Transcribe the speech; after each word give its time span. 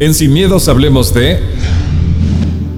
En 0.00 0.14
Sin 0.14 0.32
Miedos 0.32 0.68
hablemos 0.68 1.12
de... 1.12 1.40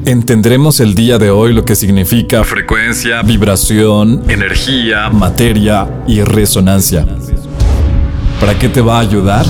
Entendremos 0.06 0.80
el 0.80 0.94
día 0.94 1.18
de 1.18 1.30
hoy 1.30 1.52
lo 1.52 1.66
que 1.66 1.76
significa 1.76 2.44
frecuencia, 2.44 3.20
vibración, 3.20 4.22
energía, 4.26 5.10
materia 5.10 6.02
y 6.08 6.22
resonancia. 6.22 7.06
¿Para 8.40 8.58
qué 8.58 8.70
te 8.70 8.80
va 8.80 8.96
a 8.96 9.00
ayudar? 9.00 9.44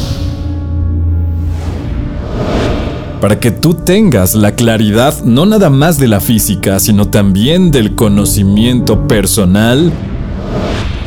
Para 3.21 3.39
que 3.39 3.53
tú 3.53 3.75
tengas 3.75 4.35
la 4.35 4.57
claridad 4.57 5.23
no 5.23 5.47
nada 5.47 5.71
más 5.71 5.97
de 5.97 6.09
la 6.09 6.19
física, 6.19 6.81
sino 6.81 7.07
también 7.07 7.71
del 7.71 7.95
conocimiento 7.95 9.07
personal, 9.07 9.93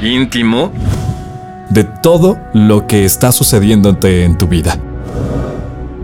íntimo, 0.01 0.71
de 1.69 1.83
todo 1.83 2.37
lo 2.53 2.87
que 2.87 3.03
está 3.03 3.33
sucediéndote 3.33 4.23
en 4.23 4.37
tu 4.37 4.47
vida. 4.47 4.79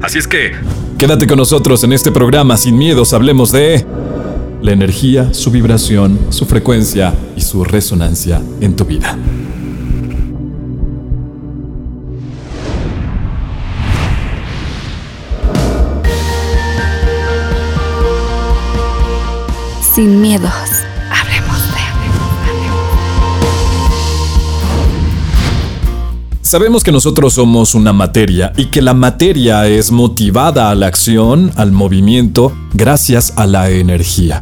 Así 0.02 0.18
es 0.18 0.28
que, 0.28 0.54
quédate 0.98 1.28
con 1.28 1.38
nosotros 1.38 1.84
en 1.84 1.92
este 1.92 2.12
programa 2.12 2.56
Sin 2.56 2.78
Miedos, 2.78 3.12
hablemos 3.14 3.52
de 3.52 3.86
la 4.62 4.72
energía, 4.72 5.34
su 5.34 5.52
vibración, 5.52 6.18
su 6.30 6.46
frecuencia 6.46 7.14
y 7.36 7.42
su 7.42 7.66
resonancia 7.66 8.42
en 8.62 8.76
tu 8.76 8.86
vida. 8.86 9.18
Sin 19.94 20.22
miedos. 20.22 20.79
Sabemos 26.50 26.84
que 26.84 26.92
nosotros 26.92 27.36
somos 27.36 27.76
una 27.76 27.94
materia 27.94 28.54
y 28.58 28.72
que 28.72 28.82
la 28.82 28.96
materia 28.96 29.68
es 29.68 29.92
motivada 29.92 30.72
a 30.72 30.74
la 30.74 30.88
acción, 30.88 31.52
al 31.58 31.72
movimiento, 31.72 32.58
gracias 32.74 33.34
a 33.36 33.46
la 33.46 33.70
energía. 33.70 34.42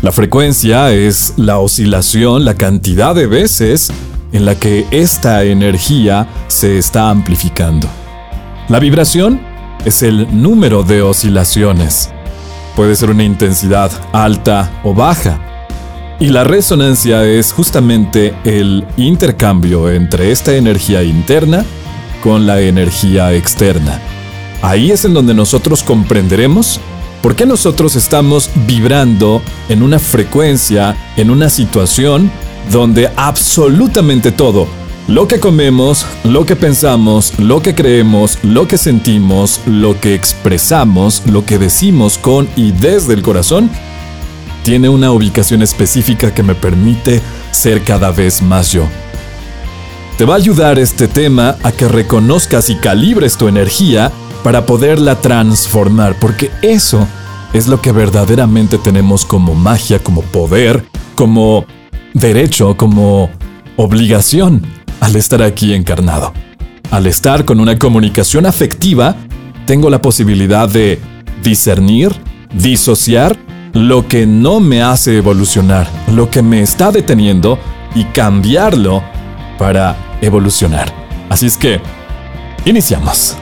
La 0.00 0.10
frecuencia 0.10 0.90
es 0.90 1.34
la 1.36 1.58
oscilación, 1.58 2.46
la 2.46 2.54
cantidad 2.54 3.14
de 3.14 3.26
veces 3.26 3.92
en 4.32 4.46
la 4.46 4.54
que 4.54 4.86
esta 4.90 5.44
energía 5.44 6.26
se 6.46 6.78
está 6.78 7.10
amplificando. 7.10 7.86
La 8.70 8.78
vibración 8.78 9.38
es 9.84 10.02
el 10.02 10.28
número 10.40 10.82
de 10.82 11.02
oscilaciones. 11.02 12.08
Puede 12.74 12.96
ser 12.96 13.10
una 13.10 13.24
intensidad 13.24 13.92
alta 14.14 14.80
o 14.82 14.94
baja, 14.94 15.38
y 16.20 16.28
la 16.28 16.44
resonancia 16.44 17.24
es 17.24 17.52
justamente 17.52 18.34
el 18.44 18.84
intercambio 18.96 19.90
entre 19.90 20.32
esta 20.32 20.56
energía 20.56 21.02
interna 21.02 21.64
con 22.22 22.46
la 22.46 22.60
energía 22.60 23.32
externa. 23.34 24.00
Ahí 24.62 24.90
es 24.90 25.04
en 25.04 25.14
donde 25.14 25.34
nosotros 25.34 25.84
comprenderemos 25.84 26.80
por 27.22 27.36
qué 27.36 27.46
nosotros 27.46 27.94
estamos 27.94 28.50
vibrando 28.66 29.42
en 29.68 29.82
una 29.82 29.98
frecuencia, 29.98 30.96
en 31.16 31.30
una 31.30 31.48
situación 31.48 32.30
donde 32.72 33.10
absolutamente 33.16 34.32
todo, 34.32 34.66
lo 35.06 35.28
que 35.28 35.40
comemos, 35.40 36.04
lo 36.24 36.44
que 36.44 36.56
pensamos, 36.56 37.38
lo 37.38 37.62
que 37.62 37.74
creemos, 37.74 38.38
lo 38.42 38.66
que 38.66 38.76
sentimos, 38.76 39.60
lo 39.66 39.98
que 40.00 40.14
expresamos, 40.14 41.22
lo 41.26 41.46
que 41.46 41.58
decimos 41.58 42.18
con 42.18 42.48
y 42.56 42.72
desde 42.72 43.14
el 43.14 43.22
corazón, 43.22 43.70
tiene 44.68 44.90
una 44.90 45.12
ubicación 45.12 45.62
específica 45.62 46.34
que 46.34 46.42
me 46.42 46.54
permite 46.54 47.22
ser 47.52 47.84
cada 47.84 48.10
vez 48.10 48.42
más 48.42 48.70
yo. 48.70 48.86
Te 50.18 50.26
va 50.26 50.34
a 50.34 50.36
ayudar 50.36 50.78
este 50.78 51.08
tema 51.08 51.56
a 51.62 51.72
que 51.72 51.88
reconozcas 51.88 52.68
y 52.68 52.74
calibres 52.74 53.38
tu 53.38 53.48
energía 53.48 54.12
para 54.44 54.66
poderla 54.66 55.22
transformar, 55.22 56.16
porque 56.20 56.50
eso 56.60 57.08
es 57.54 57.66
lo 57.66 57.80
que 57.80 57.92
verdaderamente 57.92 58.76
tenemos 58.76 59.24
como 59.24 59.54
magia, 59.54 60.00
como 60.00 60.20
poder, 60.20 60.84
como 61.14 61.64
derecho, 62.12 62.76
como 62.76 63.30
obligación 63.76 64.60
al 65.00 65.16
estar 65.16 65.42
aquí 65.42 65.72
encarnado. 65.72 66.34
Al 66.90 67.06
estar 67.06 67.46
con 67.46 67.58
una 67.60 67.78
comunicación 67.78 68.44
afectiva, 68.44 69.16
tengo 69.64 69.88
la 69.88 70.02
posibilidad 70.02 70.68
de 70.68 71.00
discernir, 71.42 72.14
disociar 72.52 73.47
lo 73.72 74.06
que 74.08 74.26
no 74.26 74.60
me 74.60 74.82
hace 74.82 75.16
evolucionar, 75.16 75.88
lo 76.12 76.30
que 76.30 76.42
me 76.42 76.62
está 76.62 76.90
deteniendo 76.90 77.58
y 77.94 78.04
cambiarlo 78.04 79.02
para 79.58 79.96
evolucionar. 80.20 80.92
Así 81.28 81.46
es 81.46 81.56
que, 81.56 81.80
iniciamos. 82.64 83.36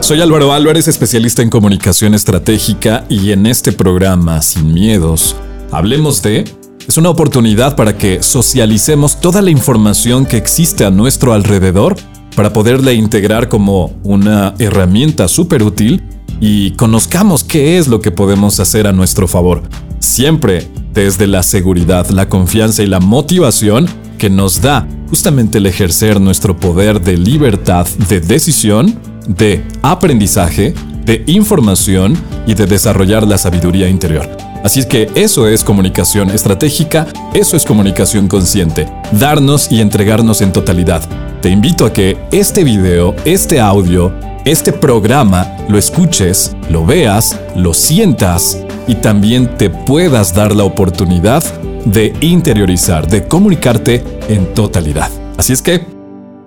Soy 0.00 0.22
Álvaro 0.22 0.52
Álvarez, 0.54 0.88
especialista 0.88 1.42
en 1.42 1.50
comunicación 1.50 2.14
estratégica 2.14 3.04
y 3.10 3.32
en 3.32 3.44
este 3.46 3.72
programa, 3.72 4.40
Sin 4.40 4.72
Miedos, 4.72 5.36
hablemos 5.70 6.22
de... 6.22 6.44
Es 6.86 6.96
una 6.96 7.10
oportunidad 7.10 7.76
para 7.76 7.98
que 7.98 8.22
socialicemos 8.22 9.20
toda 9.20 9.42
la 9.42 9.50
información 9.50 10.24
que 10.24 10.38
existe 10.38 10.86
a 10.86 10.90
nuestro 10.90 11.34
alrededor 11.34 11.96
para 12.38 12.52
poderla 12.52 12.92
integrar 12.92 13.48
como 13.48 13.98
una 14.04 14.54
herramienta 14.60 15.26
súper 15.26 15.64
útil 15.64 16.04
y 16.40 16.70
conozcamos 16.76 17.42
qué 17.42 17.78
es 17.78 17.88
lo 17.88 18.00
que 18.00 18.12
podemos 18.12 18.60
hacer 18.60 18.86
a 18.86 18.92
nuestro 18.92 19.26
favor. 19.26 19.62
Siempre 19.98 20.64
desde 20.94 21.26
la 21.26 21.42
seguridad, 21.42 22.08
la 22.10 22.28
confianza 22.28 22.84
y 22.84 22.86
la 22.86 23.00
motivación 23.00 23.88
que 24.18 24.30
nos 24.30 24.62
da 24.62 24.86
justamente 25.10 25.58
el 25.58 25.66
ejercer 25.66 26.20
nuestro 26.20 26.56
poder 26.56 27.00
de 27.00 27.16
libertad, 27.16 27.88
de 28.08 28.20
decisión, 28.20 28.96
de 29.26 29.64
aprendizaje, 29.82 30.74
de 31.04 31.24
información 31.26 32.16
y 32.46 32.54
de 32.54 32.66
desarrollar 32.66 33.26
la 33.26 33.36
sabiduría 33.36 33.88
interior. 33.88 34.47
Así 34.62 34.80
es 34.80 34.86
que 34.86 35.08
eso 35.14 35.46
es 35.46 35.64
comunicación 35.64 36.30
estratégica, 36.30 37.06
eso 37.34 37.56
es 37.56 37.64
comunicación 37.64 38.28
consciente, 38.28 38.86
darnos 39.12 39.70
y 39.70 39.80
entregarnos 39.80 40.40
en 40.40 40.52
totalidad 40.52 41.08
te 41.40 41.50
invito 41.50 41.86
a 41.86 41.92
que 41.92 42.16
este 42.32 42.64
video, 42.64 43.14
este 43.24 43.60
audio, 43.60 44.12
este 44.44 44.72
programa 44.72 45.56
lo 45.68 45.78
escuches, 45.78 46.56
lo 46.70 46.84
veas, 46.84 47.38
lo 47.54 47.74
sientas 47.74 48.58
y 48.86 48.96
también 48.96 49.56
te 49.56 49.70
puedas 49.70 50.34
dar 50.34 50.54
la 50.54 50.64
oportunidad 50.64 51.44
de 51.84 52.12
interiorizar, 52.20 53.06
de 53.06 53.26
comunicarte 53.26 54.02
en 54.28 54.52
totalidad. 54.54 55.10
Así 55.36 55.52
es 55.52 55.62
que, 55.62 55.86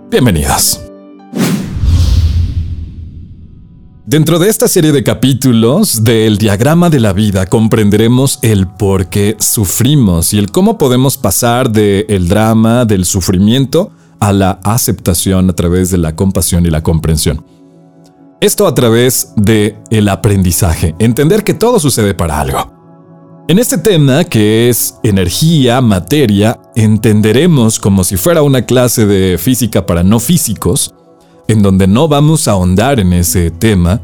bienvenidos. 0.09 0.91
Dentro 4.11 4.39
de 4.39 4.49
esta 4.49 4.67
serie 4.67 4.91
de 4.91 5.05
capítulos 5.05 6.03
del 6.03 6.38
diagrama 6.38 6.89
de 6.89 6.99
la 6.99 7.13
vida 7.13 7.45
comprenderemos 7.45 8.39
el 8.41 8.67
por 8.67 9.07
qué 9.07 9.38
sufrimos 9.39 10.33
y 10.33 10.38
el 10.38 10.51
cómo 10.51 10.77
podemos 10.77 11.16
pasar 11.16 11.72
del 11.72 12.27
drama, 12.27 12.83
del 12.83 13.05
sufrimiento, 13.05 13.94
a 14.19 14.33
la 14.33 14.59
aceptación 14.66 15.49
a 15.49 15.53
través 15.53 15.91
de 15.91 15.97
la 15.97 16.13
compasión 16.13 16.66
y 16.66 16.69
la 16.69 16.83
comprensión. 16.83 17.45
Esto 18.41 18.67
a 18.67 18.75
través 18.75 19.31
de 19.38 19.77
el 19.91 20.09
aprendizaje, 20.09 20.93
entender 20.99 21.45
que 21.45 21.53
todo 21.53 21.79
sucede 21.79 22.13
para 22.13 22.41
algo. 22.41 22.69
En 23.47 23.59
este 23.59 23.78
tema, 23.78 24.25
que 24.25 24.67
es 24.67 24.95
energía, 25.03 25.79
materia, 25.79 26.59
entenderemos 26.75 27.79
como 27.79 28.03
si 28.03 28.17
fuera 28.17 28.41
una 28.41 28.63
clase 28.63 29.05
de 29.05 29.38
física 29.38 29.85
para 29.85 30.03
no 30.03 30.19
físicos, 30.19 30.93
en 31.51 31.62
donde 31.62 31.88
no 31.88 32.07
vamos 32.07 32.47
a 32.47 32.51
ahondar 32.51 33.00
en 33.00 33.13
ese 33.13 33.51
tema, 33.51 34.01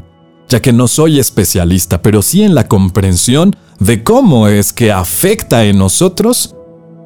ya 0.48 0.60
que 0.60 0.72
no 0.72 0.88
soy 0.88 1.18
especialista, 1.18 2.00
pero 2.02 2.22
sí 2.22 2.42
en 2.42 2.54
la 2.54 2.68
comprensión 2.68 3.54
de 3.80 4.02
cómo 4.02 4.48
es 4.48 4.72
que 4.72 4.92
afecta 4.92 5.64
en 5.64 5.78
nosotros 5.78 6.54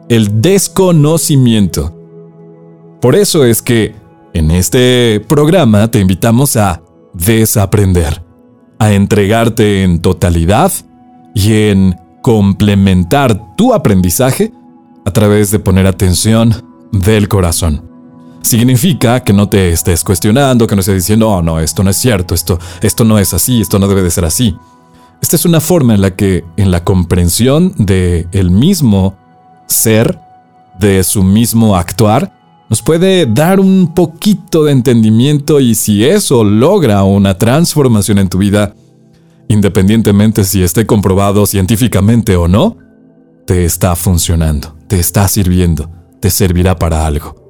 el 0.09 0.41
desconocimiento 0.41 2.03
por 3.03 3.17
eso 3.17 3.45
es 3.45 3.63
que 3.63 3.97
en 4.33 4.53
este 4.53 5.19
programa 5.27 5.91
te 5.91 5.99
invitamos 5.99 6.55
a 6.55 6.81
desaprender, 7.13 8.23
a 8.79 8.93
entregarte 8.93 9.83
en 9.83 10.01
totalidad 10.01 10.71
y 11.35 11.53
en 11.53 11.97
complementar 12.23 13.57
tu 13.57 13.75
aprendizaje 13.75 14.53
a 15.05 15.11
través 15.13 15.51
de 15.51 15.59
poner 15.59 15.89
atención 15.89 16.55
del 16.93 17.27
corazón. 17.27 17.92
Significa 18.43 19.21
que 19.21 19.33
no 19.33 19.49
te 19.49 19.71
estés 19.71 20.05
cuestionando, 20.05 20.67
que 20.67 20.75
no 20.75 20.81
estés 20.81 20.97
diciendo, 20.97 21.31
oh, 21.31 21.43
no, 21.43 21.61
esto 21.61 21.83
no 21.83 21.91
es 21.91 21.97
cierto, 21.97 22.35
esto, 22.35 22.59
esto 22.81 23.05
no 23.05 23.19
es 23.19 23.33
así, 23.33 23.61
esto 23.61 23.79
no 23.79 23.89
debe 23.89 24.03
de 24.03 24.11
ser 24.11 24.25
así. 24.25 24.57
Esta 25.23 25.37
es 25.37 25.45
una 25.45 25.61
forma 25.61 25.95
en 25.95 26.01
la 26.01 26.17
que, 26.17 26.45
en 26.57 26.73
la 26.73 26.83
comprensión 26.83 27.73
de 27.79 28.27
el 28.33 28.51
mismo 28.51 29.17
ser, 29.69 30.19
de 30.79 31.05
su 31.05 31.23
mismo 31.23 31.77
actuar, 31.77 32.33
nos 32.69 32.83
puede 32.83 33.27
dar 33.27 33.61
un 33.61 33.93
poquito 33.95 34.65
de 34.65 34.73
entendimiento 34.73 35.61
y 35.61 35.75
si 35.75 36.05
eso 36.05 36.43
logra 36.43 37.05
una 37.05 37.39
transformación 37.39 38.19
en 38.19 38.29
tu 38.29 38.39
vida, 38.39 38.75
independientemente 39.49 40.43
si 40.45 40.63
esté 40.63 40.87
comprobado 40.87 41.47
científicamente 41.47 42.35
o 42.35 42.49
no, 42.49 42.79
te 43.47 43.65
está 43.65 43.95
funcionando, 43.95 44.75
te 44.89 44.99
está 44.99 45.29
sirviendo, 45.29 45.91
te 46.21 46.31
servirá 46.31 46.77
para 46.77 47.07
algo. 47.07 47.42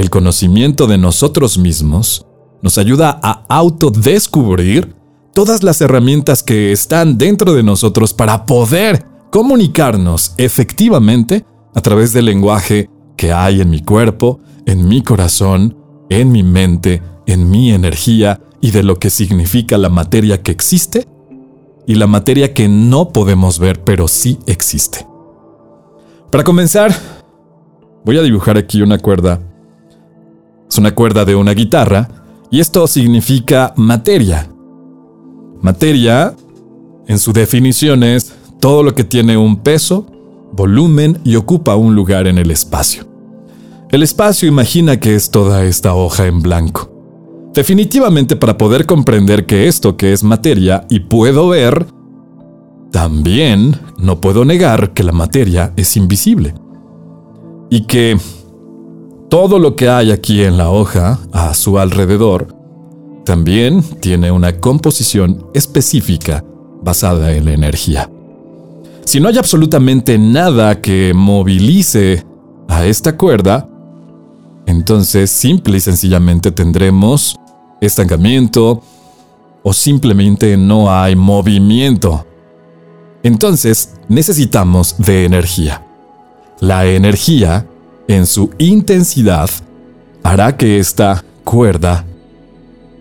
El 0.00 0.08
conocimiento 0.08 0.86
de 0.86 0.96
nosotros 0.96 1.58
mismos 1.58 2.24
nos 2.62 2.78
ayuda 2.78 3.20
a 3.22 3.44
autodescubrir 3.48 4.96
todas 5.34 5.62
las 5.62 5.82
herramientas 5.82 6.42
que 6.42 6.72
están 6.72 7.18
dentro 7.18 7.52
de 7.52 7.62
nosotros 7.62 8.14
para 8.14 8.46
poder 8.46 9.04
comunicarnos 9.30 10.32
efectivamente 10.38 11.44
a 11.74 11.82
través 11.82 12.14
del 12.14 12.24
lenguaje 12.24 12.88
que 13.16 13.30
hay 13.30 13.60
en 13.60 13.68
mi 13.68 13.82
cuerpo, 13.82 14.40
en 14.64 14.88
mi 14.88 15.02
corazón, 15.02 15.76
en 16.08 16.32
mi 16.32 16.42
mente, 16.42 17.02
en 17.26 17.50
mi 17.50 17.70
energía 17.70 18.40
y 18.62 18.70
de 18.70 18.82
lo 18.82 18.98
que 18.98 19.10
significa 19.10 19.76
la 19.76 19.90
materia 19.90 20.42
que 20.42 20.50
existe 20.50 21.06
y 21.86 21.94
la 21.94 22.06
materia 22.06 22.54
que 22.54 22.68
no 22.68 23.10
podemos 23.10 23.58
ver 23.58 23.84
pero 23.84 24.08
sí 24.08 24.38
existe. 24.46 25.06
Para 26.30 26.42
comenzar, 26.42 26.90
voy 28.02 28.16
a 28.16 28.22
dibujar 28.22 28.56
aquí 28.56 28.80
una 28.80 28.96
cuerda. 28.96 29.40
Es 30.70 30.78
una 30.78 30.94
cuerda 30.94 31.24
de 31.24 31.34
una 31.34 31.52
guitarra 31.52 32.08
y 32.50 32.60
esto 32.60 32.86
significa 32.86 33.72
materia. 33.76 34.48
Materia, 35.60 36.34
en 37.08 37.18
su 37.18 37.32
definición, 37.32 38.04
es 38.04 38.32
todo 38.60 38.82
lo 38.84 38.94
que 38.94 39.02
tiene 39.02 39.36
un 39.36 39.56
peso, 39.56 40.06
volumen 40.52 41.18
y 41.24 41.34
ocupa 41.36 41.74
un 41.74 41.96
lugar 41.96 42.28
en 42.28 42.38
el 42.38 42.52
espacio. 42.52 43.04
El 43.90 44.04
espacio 44.04 44.48
imagina 44.48 45.00
que 45.00 45.16
es 45.16 45.30
toda 45.30 45.64
esta 45.64 45.94
hoja 45.94 46.26
en 46.26 46.40
blanco. 46.40 46.88
Definitivamente 47.52 48.36
para 48.36 48.56
poder 48.56 48.86
comprender 48.86 49.46
que 49.46 49.66
esto 49.66 49.96
que 49.96 50.12
es 50.12 50.22
materia 50.22 50.86
y 50.88 51.00
puedo 51.00 51.48
ver, 51.48 51.86
también 52.92 53.76
no 53.98 54.20
puedo 54.20 54.44
negar 54.44 54.92
que 54.92 55.02
la 55.02 55.12
materia 55.12 55.72
es 55.76 55.96
invisible. 55.96 56.54
Y 57.70 57.82
que 57.82 58.16
todo 59.30 59.60
lo 59.60 59.76
que 59.76 59.88
hay 59.88 60.10
aquí 60.10 60.42
en 60.42 60.58
la 60.58 60.70
hoja, 60.70 61.20
a 61.32 61.54
su 61.54 61.78
alrededor, 61.78 62.48
también 63.24 63.80
tiene 64.00 64.32
una 64.32 64.58
composición 64.58 65.46
específica 65.54 66.44
basada 66.82 67.32
en 67.32 67.44
la 67.44 67.52
energía. 67.52 68.10
Si 69.04 69.20
no 69.20 69.28
hay 69.28 69.38
absolutamente 69.38 70.18
nada 70.18 70.80
que 70.80 71.12
movilice 71.14 72.24
a 72.68 72.84
esta 72.84 73.16
cuerda, 73.16 73.68
entonces 74.66 75.30
simple 75.30 75.76
y 75.76 75.80
sencillamente 75.80 76.50
tendremos 76.50 77.36
estancamiento 77.80 78.82
o 79.62 79.72
simplemente 79.72 80.56
no 80.56 80.92
hay 80.92 81.14
movimiento. 81.14 82.26
Entonces 83.22 83.94
necesitamos 84.08 84.96
de 84.98 85.24
energía. 85.24 85.86
La 86.58 86.86
energía, 86.86 87.66
en 88.10 88.26
su 88.26 88.50
intensidad, 88.58 89.48
hará 90.24 90.56
que 90.56 90.80
esta 90.80 91.24
cuerda 91.44 92.04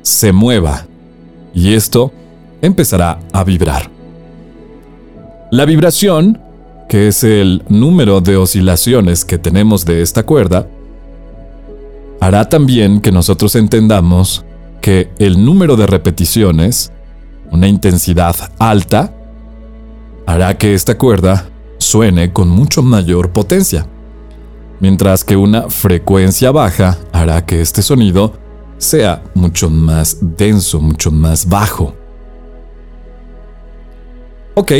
se 0.03 0.31
mueva 0.31 0.85
y 1.51 1.73
esto 1.73 2.11
empezará 2.61 3.19
a 3.33 3.43
vibrar. 3.43 3.89
La 5.49 5.65
vibración, 5.65 6.39
que 6.87 7.07
es 7.07 7.23
el 7.23 7.63
número 7.69 8.21
de 8.21 8.37
oscilaciones 8.37 9.25
que 9.25 9.39
tenemos 9.39 9.83
de 9.83 10.03
esta 10.03 10.27
cuerda, 10.27 10.67
hará 12.21 12.47
también 12.47 13.01
que 13.01 13.11
nosotros 13.11 13.55
entendamos 13.55 14.45
que 14.79 15.09
el 15.17 15.43
número 15.43 15.75
de 15.75 15.87
repeticiones, 15.87 16.91
una 17.49 17.67
intensidad 17.67 18.35
alta, 18.59 19.11
hará 20.27 20.55
que 20.59 20.75
esta 20.75 20.99
cuerda 20.99 21.49
suene 21.79 22.31
con 22.31 22.47
mucho 22.47 22.83
mayor 22.83 23.31
potencia, 23.31 23.87
mientras 24.79 25.23
que 25.23 25.35
una 25.35 25.69
frecuencia 25.69 26.51
baja 26.51 26.97
hará 27.11 27.45
que 27.45 27.61
este 27.61 27.81
sonido 27.81 28.33
sea 28.77 29.23
mucho 29.35 29.69
más 29.69 30.17
denso, 30.21 30.79
mucho 30.79 31.11
más 31.11 31.47
bajo. 31.47 31.93
Ok, 34.55 34.71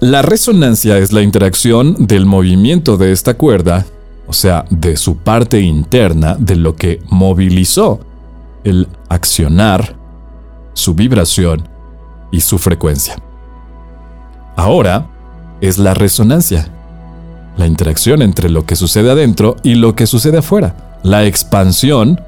la 0.00 0.22
resonancia 0.22 0.98
es 0.98 1.12
la 1.12 1.22
interacción 1.22 2.06
del 2.06 2.26
movimiento 2.26 2.96
de 2.96 3.12
esta 3.12 3.34
cuerda, 3.34 3.86
o 4.26 4.32
sea, 4.32 4.64
de 4.70 4.96
su 4.96 5.16
parte 5.18 5.60
interna, 5.60 6.36
de 6.38 6.56
lo 6.56 6.76
que 6.76 7.00
movilizó 7.08 8.00
el 8.64 8.88
accionar, 9.08 9.96
su 10.72 10.94
vibración 10.94 11.68
y 12.30 12.40
su 12.40 12.58
frecuencia. 12.58 13.16
Ahora 14.56 15.06
es 15.60 15.78
la 15.78 15.94
resonancia, 15.94 16.68
la 17.56 17.66
interacción 17.66 18.22
entre 18.22 18.50
lo 18.50 18.66
que 18.66 18.76
sucede 18.76 19.10
adentro 19.10 19.56
y 19.62 19.74
lo 19.74 19.94
que 19.94 20.06
sucede 20.06 20.38
afuera, 20.38 20.98
la 21.02 21.24
expansión 21.24 22.20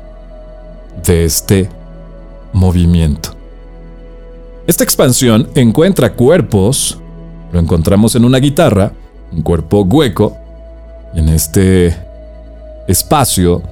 de 1.05 1.25
este 1.25 1.69
movimiento. 2.53 3.31
Esta 4.67 4.85
expansión 4.85 5.49
encuentra 5.55 6.15
cuerpos, 6.15 6.99
lo 7.53 7.61
encontramos 7.61 8.15
en 8.15 8.25
una 8.25 8.39
guitarra, 8.39 8.93
un 9.33 9.43
cuerpo 9.43 9.83
hueco, 9.83 10.37
en 11.15 11.29
este 11.29 11.97
espacio 12.89 13.63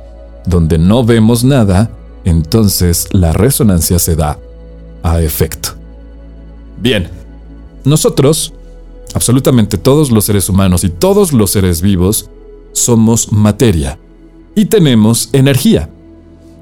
donde 0.46 0.78
no 0.78 1.04
vemos 1.04 1.44
nada, 1.44 1.90
entonces 2.24 3.08
la 3.12 3.32
resonancia 3.32 3.98
se 3.98 4.16
da 4.16 4.38
a 5.02 5.20
efecto. 5.20 5.70
Bien, 6.78 7.08
nosotros, 7.84 8.52
absolutamente 9.12 9.78
todos 9.78 10.10
los 10.10 10.24
seres 10.24 10.48
humanos 10.48 10.84
y 10.84 10.88
todos 10.88 11.32
los 11.32 11.50
seres 11.50 11.82
vivos, 11.82 12.30
somos 12.72 13.32
materia 13.32 13.98
y 14.54 14.66
tenemos 14.66 15.30
energía. 15.32 15.90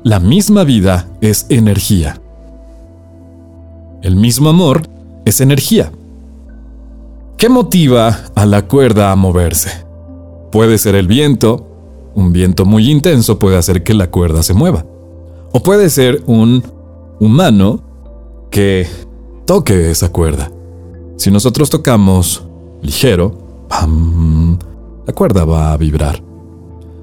La 0.03 0.19
misma 0.19 0.65
vida 0.65 1.09
es 1.21 1.47
energía. 1.49 2.21
El 4.03 4.17
mismo 4.17 4.49
amor 4.49 4.83
es 5.25 5.41
energía. 5.41 5.93
¿Qué 7.37 7.49
motiva 7.49 8.21
a 8.35 8.47
la 8.47 8.62
cuerda 8.69 9.11
a 9.11 9.17
moverse? 9.17 9.71
Puede 10.50 10.79
ser 10.79 10.95
el 10.95 11.06
viento, 11.06 11.67
un 12.15 12.33
viento 12.33 12.65
muy 12.65 12.91
intenso 12.91 13.38
puede 13.38 13.56
hacer 13.56 13.83
que 13.83 13.95
la 13.95 14.11
cuerda 14.11 14.43
se 14.43 14.55
mueva. 14.55 14.85
O 15.53 15.62
puede 15.62 15.91
ser 15.91 16.23
un 16.27 16.62
humano 17.21 17.83
que 18.50 18.87
toque 19.45 19.91
esa 19.91 20.12
cuerda. 20.12 20.51
Si 21.23 21.31
nosotros 21.31 21.71
tocamos 21.71 22.43
ligero, 22.83 23.69
la 25.07 25.13
cuerda 25.13 25.45
va 25.45 25.73
a 25.73 25.77
vibrar. 25.77 26.21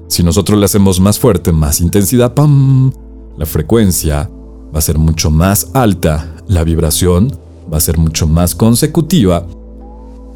Si 0.08 0.22
nosotros 0.22 0.58
le 0.58 0.66
hacemos 0.66 1.00
más 1.00 1.18
fuerte, 1.18 1.52
más 1.52 1.80
intensidad, 1.80 2.34
¡pam! 2.34 2.92
la 3.38 3.46
frecuencia 3.46 4.28
va 4.74 4.78
a 4.78 4.82
ser 4.82 4.98
mucho 4.98 5.30
más 5.30 5.70
alta, 5.72 6.36
la 6.48 6.64
vibración 6.64 7.34
va 7.72 7.78
a 7.78 7.80
ser 7.80 7.96
mucho 7.96 8.26
más 8.26 8.54
consecutiva 8.54 9.46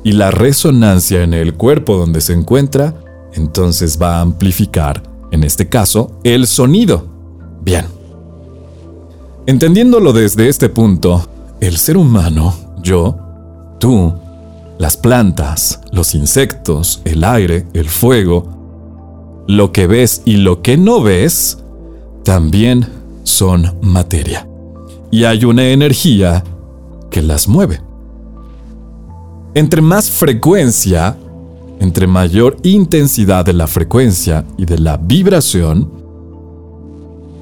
y 0.03 0.13
la 0.13 0.31
resonancia 0.31 1.23
en 1.23 1.35
el 1.35 1.53
cuerpo 1.53 1.99
donde 1.99 2.23
se 2.23 2.33
encuentra 2.33 2.95
entonces 3.35 4.01
va 4.01 4.17
a 4.17 4.21
amplificar, 4.23 5.03
en 5.31 5.45
este 5.45 5.69
caso, 5.69 6.21
el 6.25 6.47
sonido. 6.47 7.05
Bien. 7.63 7.85
Entendiéndolo 9.45 10.15
desde 10.15 10.49
este 10.49 10.71
punto, 10.71 11.29
el 11.61 11.77
ser 11.77 11.99
humano, 11.99 12.55
yo, 12.83 13.24
tú, 13.79 14.15
las 14.79 14.97
plantas, 14.97 15.81
los 15.93 16.15
insectos, 16.15 17.01
el 17.05 17.25
aire, 17.25 17.67
el 17.75 17.89
fuego, 17.89 19.45
lo 19.47 19.73
que 19.73 19.87
ves 19.87 20.23
y 20.25 20.37
lo 20.39 20.63
que 20.63 20.77
no 20.77 21.03
ves 21.03 21.59
también 22.25 22.87
son 23.23 23.77
materia. 23.83 24.49
Y 25.11 25.25
hay 25.25 25.45
una 25.45 25.69
energía 25.69 26.43
que 27.11 27.23
las 27.23 27.47
mueve. 27.49 27.81
Entre 29.55 29.81
más 29.81 30.11
frecuencia, 30.11 31.17
entre 31.79 32.07
mayor 32.07 32.57
intensidad 32.63 33.45
de 33.45 33.53
la 33.53 33.67
frecuencia 33.67 34.45
y 34.57 34.65
de 34.65 34.79
la 34.79 34.97
vibración, 34.97 35.89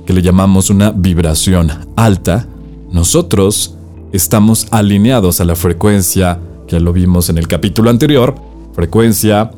que 0.05 0.13
le 0.13 0.21
llamamos 0.21 0.69
una 0.69 0.91
vibración 0.91 1.71
alta, 1.97 2.47
nosotros 2.91 3.77
estamos 4.13 4.67
alineados 4.71 5.41
a 5.41 5.45
la 5.45 5.57
frecuencia 5.57 6.39
que 6.67 6.81
lo 6.81 6.93
vimos 6.93 7.29
en 7.29 7.39
el 7.39 7.49
capítulo 7.49 7.91
anterior, 7.91 8.35
frecuencia 8.75 9.51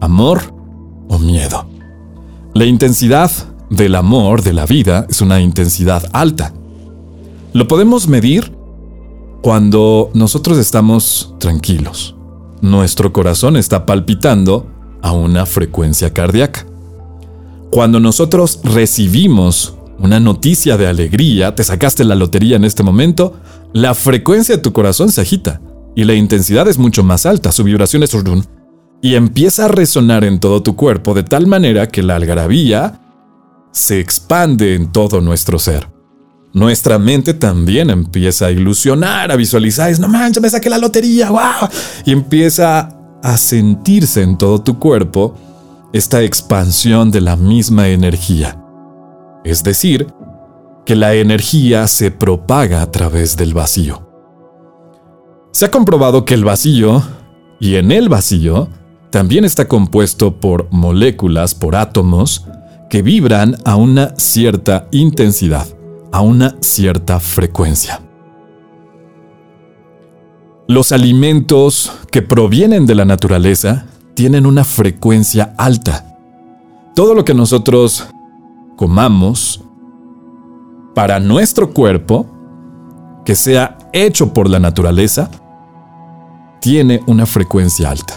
amor 0.00 0.40
o 1.08 1.18
miedo. 1.18 1.66
La 2.54 2.64
intensidad 2.64 3.30
del 3.70 3.94
amor, 3.94 4.42
de 4.42 4.52
la 4.52 4.66
vida, 4.66 5.06
es 5.08 5.20
una 5.22 5.40
intensidad 5.40 6.04
alta. 6.12 6.52
Lo 7.52 7.68
podemos 7.68 8.08
medir 8.08 8.52
cuando 9.40 10.10
nosotros 10.14 10.58
estamos 10.58 11.34
tranquilos. 11.38 12.14
Nuestro 12.60 13.12
corazón 13.12 13.56
está 13.56 13.86
palpitando 13.86 14.66
a 15.00 15.12
una 15.12 15.46
frecuencia 15.46 16.12
cardíaca. 16.12 16.66
Cuando 17.70 17.98
nosotros 17.98 18.60
recibimos 18.62 19.74
una 20.02 20.18
noticia 20.18 20.76
de 20.76 20.88
alegría, 20.88 21.54
te 21.54 21.62
sacaste 21.62 22.04
la 22.04 22.16
lotería 22.16 22.56
en 22.56 22.64
este 22.64 22.82
momento, 22.82 23.38
la 23.72 23.94
frecuencia 23.94 24.56
de 24.56 24.62
tu 24.62 24.72
corazón 24.72 25.12
se 25.12 25.20
agita 25.20 25.60
y 25.94 26.02
la 26.04 26.14
intensidad 26.14 26.66
es 26.66 26.76
mucho 26.76 27.04
más 27.04 27.24
alta, 27.24 27.52
su 27.52 27.62
vibración 27.62 28.02
es 28.02 28.12
y 29.00 29.14
empieza 29.14 29.66
a 29.66 29.68
resonar 29.68 30.24
en 30.24 30.40
todo 30.40 30.62
tu 30.62 30.74
cuerpo 30.74 31.14
de 31.14 31.22
tal 31.22 31.46
manera 31.46 31.86
que 31.88 32.02
la 32.02 32.16
algarabía 32.16 33.00
se 33.70 34.00
expande 34.00 34.74
en 34.74 34.90
todo 34.90 35.20
nuestro 35.20 35.58
ser. 35.58 35.88
Nuestra 36.52 36.98
mente 36.98 37.32
también 37.32 37.88
empieza 37.88 38.46
a 38.46 38.50
ilusionar, 38.50 39.30
a 39.30 39.36
visualizar, 39.36 39.90
es, 39.90 40.00
no 40.00 40.08
manches, 40.08 40.42
me 40.42 40.50
saqué 40.50 40.68
la 40.68 40.78
lotería, 40.78 41.30
wow, 41.30 41.68
y 42.04 42.12
empieza 42.12 42.88
a 43.22 43.38
sentirse 43.38 44.22
en 44.22 44.36
todo 44.36 44.60
tu 44.60 44.78
cuerpo 44.78 45.36
esta 45.92 46.22
expansión 46.22 47.10
de 47.10 47.20
la 47.20 47.36
misma 47.36 47.88
energía. 47.88 48.61
Es 49.44 49.62
decir, 49.62 50.06
que 50.84 50.96
la 50.96 51.14
energía 51.14 51.86
se 51.86 52.10
propaga 52.10 52.82
a 52.82 52.90
través 52.90 53.36
del 53.36 53.54
vacío. 53.54 54.08
Se 55.52 55.66
ha 55.66 55.70
comprobado 55.70 56.24
que 56.24 56.34
el 56.34 56.44
vacío, 56.44 57.02
y 57.60 57.76
en 57.76 57.92
el 57.92 58.08
vacío, 58.08 58.68
también 59.10 59.44
está 59.44 59.68
compuesto 59.68 60.40
por 60.40 60.68
moléculas, 60.72 61.54
por 61.54 61.76
átomos, 61.76 62.46
que 62.88 63.02
vibran 63.02 63.56
a 63.64 63.76
una 63.76 64.14
cierta 64.16 64.88
intensidad, 64.90 65.66
a 66.12 66.20
una 66.20 66.56
cierta 66.60 67.20
frecuencia. 67.20 68.00
Los 70.68 70.92
alimentos 70.92 71.92
que 72.10 72.22
provienen 72.22 72.86
de 72.86 72.94
la 72.94 73.04
naturaleza 73.04 73.86
tienen 74.14 74.46
una 74.46 74.64
frecuencia 74.64 75.54
alta. 75.58 76.16
Todo 76.94 77.14
lo 77.14 77.24
que 77.24 77.34
nosotros 77.34 78.06
comamos 78.82 79.60
para 80.92 81.20
nuestro 81.20 81.72
cuerpo, 81.72 82.26
que 83.24 83.36
sea 83.36 83.78
hecho 83.92 84.32
por 84.32 84.50
la 84.50 84.58
naturaleza, 84.58 85.30
tiene 86.60 87.00
una 87.06 87.24
frecuencia 87.24 87.92
alta. 87.92 88.14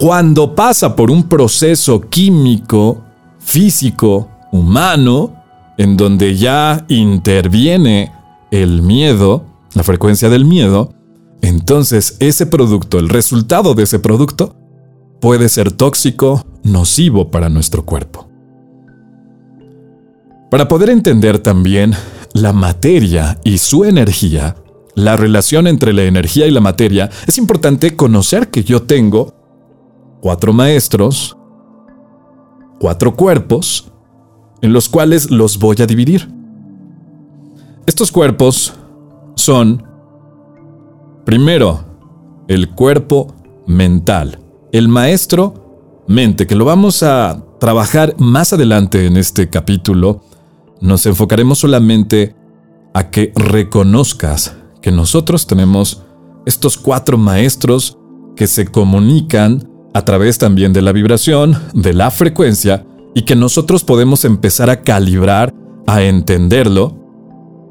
Cuando 0.00 0.56
pasa 0.56 0.96
por 0.96 1.12
un 1.12 1.28
proceso 1.28 2.00
químico, 2.00 3.04
físico, 3.38 4.28
humano, 4.50 5.32
en 5.78 5.96
donde 5.96 6.34
ya 6.34 6.84
interviene 6.88 8.10
el 8.50 8.82
miedo, 8.82 9.44
la 9.74 9.84
frecuencia 9.84 10.28
del 10.28 10.44
miedo, 10.44 10.92
entonces 11.40 12.16
ese 12.18 12.46
producto, 12.46 12.98
el 12.98 13.08
resultado 13.08 13.74
de 13.74 13.84
ese 13.84 14.00
producto, 14.00 14.56
puede 15.20 15.48
ser 15.48 15.70
tóxico, 15.70 16.44
nocivo 16.64 17.30
para 17.30 17.48
nuestro 17.48 17.86
cuerpo. 17.86 18.29
Para 20.50 20.66
poder 20.66 20.90
entender 20.90 21.38
también 21.38 21.94
la 22.32 22.52
materia 22.52 23.38
y 23.44 23.58
su 23.58 23.84
energía, 23.84 24.56
la 24.96 25.16
relación 25.16 25.68
entre 25.68 25.92
la 25.92 26.02
energía 26.02 26.46
y 26.46 26.50
la 26.50 26.60
materia, 26.60 27.08
es 27.28 27.38
importante 27.38 27.94
conocer 27.94 28.50
que 28.50 28.64
yo 28.64 28.82
tengo 28.82 29.32
cuatro 30.20 30.52
maestros, 30.52 31.36
cuatro 32.80 33.14
cuerpos, 33.14 33.92
en 34.60 34.72
los 34.72 34.88
cuales 34.88 35.30
los 35.30 35.58
voy 35.58 35.76
a 35.80 35.86
dividir. 35.86 36.28
Estos 37.86 38.10
cuerpos 38.10 38.74
son, 39.36 39.84
primero, 41.24 41.84
el 42.48 42.70
cuerpo 42.70 43.34
mental, 43.68 44.40
el 44.72 44.88
maestro 44.88 46.02
mente, 46.08 46.48
que 46.48 46.56
lo 46.56 46.64
vamos 46.64 47.04
a 47.04 47.40
trabajar 47.60 48.16
más 48.18 48.52
adelante 48.52 49.06
en 49.06 49.16
este 49.16 49.48
capítulo. 49.48 50.24
Nos 50.80 51.04
enfocaremos 51.06 51.58
solamente 51.58 52.34
a 52.94 53.10
que 53.10 53.32
reconozcas 53.36 54.56
que 54.80 54.90
nosotros 54.90 55.46
tenemos 55.46 56.02
estos 56.46 56.78
cuatro 56.78 57.18
maestros 57.18 57.98
que 58.36 58.46
se 58.46 58.66
comunican 58.66 59.68
a 59.92 60.04
través 60.04 60.38
también 60.38 60.72
de 60.72 60.82
la 60.82 60.92
vibración, 60.92 61.56
de 61.74 61.92
la 61.92 62.10
frecuencia, 62.10 62.86
y 63.14 63.22
que 63.22 63.36
nosotros 63.36 63.84
podemos 63.84 64.24
empezar 64.24 64.70
a 64.70 64.82
calibrar, 64.82 65.52
a 65.86 66.02
entenderlo 66.02 66.96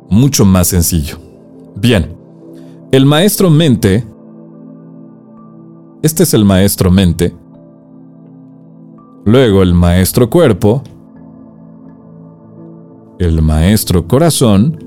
mucho 0.09 0.45
más 0.45 0.67
sencillo. 0.67 1.17
Bien, 1.75 2.15
el 2.91 3.05
maestro 3.05 3.49
mente, 3.49 4.05
este 6.01 6.23
es 6.23 6.33
el 6.33 6.43
maestro 6.43 6.91
mente, 6.91 7.33
luego 9.25 9.63
el 9.63 9.73
maestro 9.73 10.29
cuerpo, 10.29 10.83
el 13.19 13.41
maestro 13.41 14.07
corazón 14.07 14.79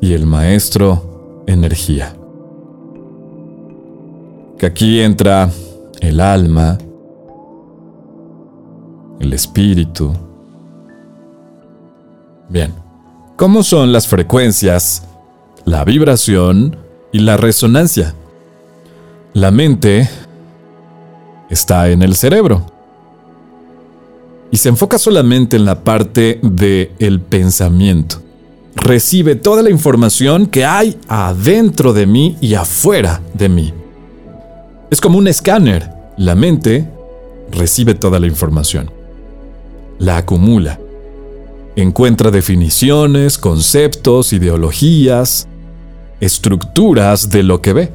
y 0.00 0.12
el 0.12 0.24
maestro 0.24 1.42
energía. 1.48 2.14
Que 4.56 4.66
aquí 4.66 5.00
entra 5.00 5.50
el 6.00 6.20
alma, 6.20 6.78
el 9.18 9.32
espíritu. 9.32 10.12
Bien, 12.48 12.72
¿cómo 13.34 13.64
son 13.64 13.92
las 13.92 14.06
frecuencias, 14.06 15.08
la 15.64 15.84
vibración 15.84 16.76
y 17.10 17.18
la 17.18 17.36
resonancia? 17.36 18.14
La 19.32 19.50
mente 19.50 20.08
está 21.50 21.88
en 21.88 22.02
el 22.02 22.14
cerebro 22.14 22.73
y 24.54 24.56
se 24.56 24.68
enfoca 24.68 25.00
solamente 25.00 25.56
en 25.56 25.64
la 25.64 25.82
parte 25.82 26.38
del 26.40 26.92
el 27.00 27.20
pensamiento. 27.20 28.22
Recibe 28.76 29.34
toda 29.34 29.64
la 29.64 29.70
información 29.70 30.46
que 30.46 30.64
hay 30.64 30.96
adentro 31.08 31.92
de 31.92 32.06
mí 32.06 32.36
y 32.40 32.54
afuera 32.54 33.20
de 33.32 33.48
mí. 33.48 33.74
Es 34.92 35.00
como 35.00 35.18
un 35.18 35.26
escáner. 35.26 35.90
La 36.16 36.36
mente 36.36 36.88
recibe 37.50 37.94
toda 37.94 38.20
la 38.20 38.28
información. 38.28 38.92
La 39.98 40.18
acumula. 40.18 40.78
Encuentra 41.74 42.30
definiciones, 42.30 43.38
conceptos, 43.38 44.32
ideologías, 44.32 45.48
estructuras 46.20 47.28
de 47.28 47.42
lo 47.42 47.60
que 47.60 47.72
ve. 47.72 47.92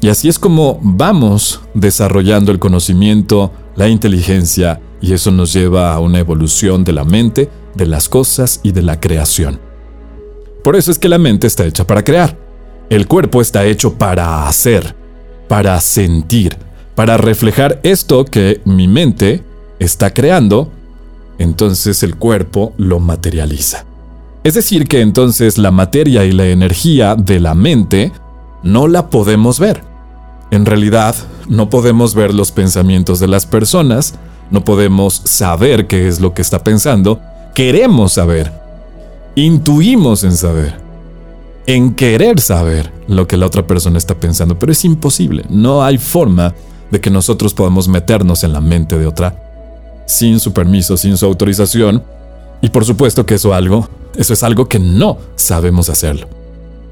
Y 0.00 0.08
así 0.08 0.30
es 0.30 0.38
como 0.38 0.78
vamos 0.80 1.60
desarrollando 1.74 2.52
el 2.52 2.58
conocimiento, 2.58 3.52
la 3.76 3.90
inteligencia, 3.90 4.80
y 5.04 5.12
eso 5.12 5.30
nos 5.30 5.52
lleva 5.52 5.92
a 5.92 6.00
una 6.00 6.18
evolución 6.18 6.84
de 6.84 6.92
la 6.92 7.04
mente, 7.04 7.50
de 7.74 7.86
las 7.86 8.08
cosas 8.08 8.60
y 8.62 8.72
de 8.72 8.82
la 8.82 9.00
creación. 9.00 9.60
Por 10.62 10.76
eso 10.76 10.90
es 10.90 10.98
que 10.98 11.08
la 11.08 11.18
mente 11.18 11.46
está 11.46 11.64
hecha 11.64 11.86
para 11.86 12.04
crear. 12.04 12.38
El 12.88 13.06
cuerpo 13.06 13.40
está 13.40 13.64
hecho 13.64 13.94
para 13.94 14.48
hacer 14.48 14.94
para 15.48 15.80
sentir, 15.80 16.56
para 16.94 17.16
reflejar 17.16 17.80
esto 17.82 18.24
que 18.24 18.60
mi 18.64 18.88
mente 18.88 19.42
está 19.78 20.12
creando, 20.12 20.70
entonces 21.38 22.02
el 22.02 22.16
cuerpo 22.16 22.72
lo 22.76 23.00
materializa. 23.00 23.84
Es 24.42 24.54
decir, 24.54 24.86
que 24.86 25.00
entonces 25.00 25.58
la 25.58 25.70
materia 25.70 26.24
y 26.24 26.32
la 26.32 26.46
energía 26.46 27.14
de 27.14 27.40
la 27.40 27.54
mente 27.54 28.12
no 28.62 28.88
la 28.88 29.10
podemos 29.10 29.58
ver. 29.58 29.82
En 30.50 30.66
realidad, 30.66 31.14
no 31.48 31.70
podemos 31.70 32.14
ver 32.14 32.34
los 32.34 32.52
pensamientos 32.52 33.20
de 33.20 33.28
las 33.28 33.46
personas, 33.46 34.14
no 34.50 34.64
podemos 34.64 35.22
saber 35.24 35.86
qué 35.86 36.08
es 36.08 36.20
lo 36.20 36.34
que 36.34 36.42
está 36.42 36.62
pensando, 36.62 37.20
queremos 37.54 38.12
saber, 38.12 38.52
intuimos 39.34 40.24
en 40.24 40.36
saber 40.36 40.84
en 41.66 41.94
querer 41.94 42.40
saber 42.40 42.92
lo 43.08 43.26
que 43.26 43.36
la 43.36 43.46
otra 43.46 43.66
persona 43.66 43.98
está 43.98 44.14
pensando, 44.14 44.58
pero 44.58 44.72
es 44.72 44.84
imposible. 44.84 45.44
No 45.48 45.82
hay 45.82 45.98
forma 45.98 46.54
de 46.90 47.00
que 47.00 47.10
nosotros 47.10 47.54
podamos 47.54 47.88
meternos 47.88 48.44
en 48.44 48.52
la 48.52 48.60
mente 48.60 48.98
de 48.98 49.06
otra 49.06 49.40
sin 50.06 50.38
su 50.40 50.52
permiso, 50.52 50.96
sin 50.96 51.16
su 51.16 51.24
autorización. 51.26 52.02
Y 52.60 52.68
por 52.68 52.84
supuesto 52.84 53.24
que 53.24 53.34
eso 53.34 53.54
algo, 53.54 53.88
eso 54.16 54.32
es 54.32 54.42
algo 54.42 54.68
que 54.68 54.78
no 54.78 55.18
sabemos 55.36 55.88
hacerlo. 55.88 56.28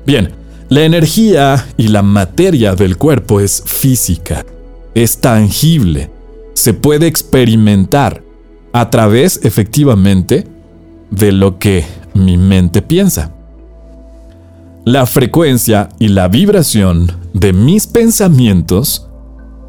Bien, 0.07 0.33
la 0.69 0.85
energía 0.85 1.67
y 1.77 1.89
la 1.89 2.03
materia 2.03 2.75
del 2.75 2.97
cuerpo 2.97 3.41
es 3.41 3.63
física, 3.67 4.45
es 4.95 5.19
tangible, 5.19 6.11
se 6.55 6.75
puede 6.75 7.07
experimentar 7.07 8.23
a 8.73 8.91
través 8.91 9.41
efectivamente 9.43 10.47
de 11.11 11.33
lo 11.33 11.59
que 11.59 11.85
mi 12.15 12.37
mente 12.37 12.83
piensa. 12.83 13.33
La 14.85 15.07
frecuencia 15.07 15.89
y 15.99 16.09
la 16.09 16.29
vibración 16.29 17.13
de 17.33 17.53
mis 17.53 17.87
pensamientos 17.87 19.09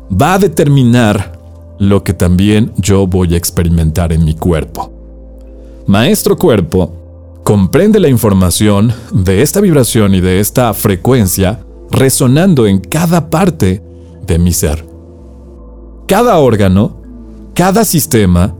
va 0.09 0.35
a 0.35 0.39
determinar 0.39 1.39
lo 1.79 2.03
que 2.03 2.13
también 2.13 2.71
yo 2.77 3.05
voy 3.07 3.33
a 3.33 3.37
experimentar 3.37 4.13
en 4.13 4.25
mi 4.25 4.33
cuerpo. 4.35 4.91
Maestro 5.85 6.37
Cuerpo 6.37 7.41
comprende 7.43 7.99
la 7.99 8.07
información 8.07 8.93
de 9.11 9.41
esta 9.41 9.59
vibración 9.59 10.15
y 10.15 10.21
de 10.21 10.39
esta 10.39 10.73
frecuencia 10.73 11.59
resonando 11.91 12.65
en 12.65 12.79
cada 12.79 13.29
parte 13.29 13.81
de 14.25 14.39
mi 14.39 14.53
ser. 14.53 14.92
Cada 16.07 16.37
órgano, 16.37 16.97
cada 17.53 17.85
sistema, 17.85 18.53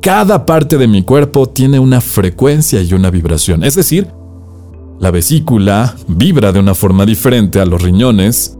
cada 0.00 0.46
parte 0.46 0.78
de 0.78 0.88
mi 0.88 1.02
cuerpo 1.02 1.46
tiene 1.46 1.78
una 1.78 2.00
frecuencia 2.00 2.82
y 2.82 2.92
una 2.94 3.10
vibración. 3.10 3.62
Es 3.62 3.76
decir, 3.76 4.08
la 4.98 5.10
vesícula 5.10 5.94
vibra 6.08 6.52
de 6.52 6.58
una 6.58 6.74
forma 6.74 7.06
diferente 7.06 7.60
a 7.60 7.66
los 7.66 7.82
riñones, 7.82 8.56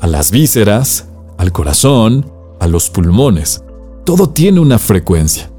a 0.00 0.06
las 0.06 0.30
vísceras, 0.30 1.08
al 1.36 1.52
corazón, 1.52 2.30
a 2.60 2.66
los 2.66 2.90
pulmones. 2.90 3.62
Todo 4.04 4.28
tiene 4.28 4.60
una 4.60 4.78
frecuencia. 4.78 5.50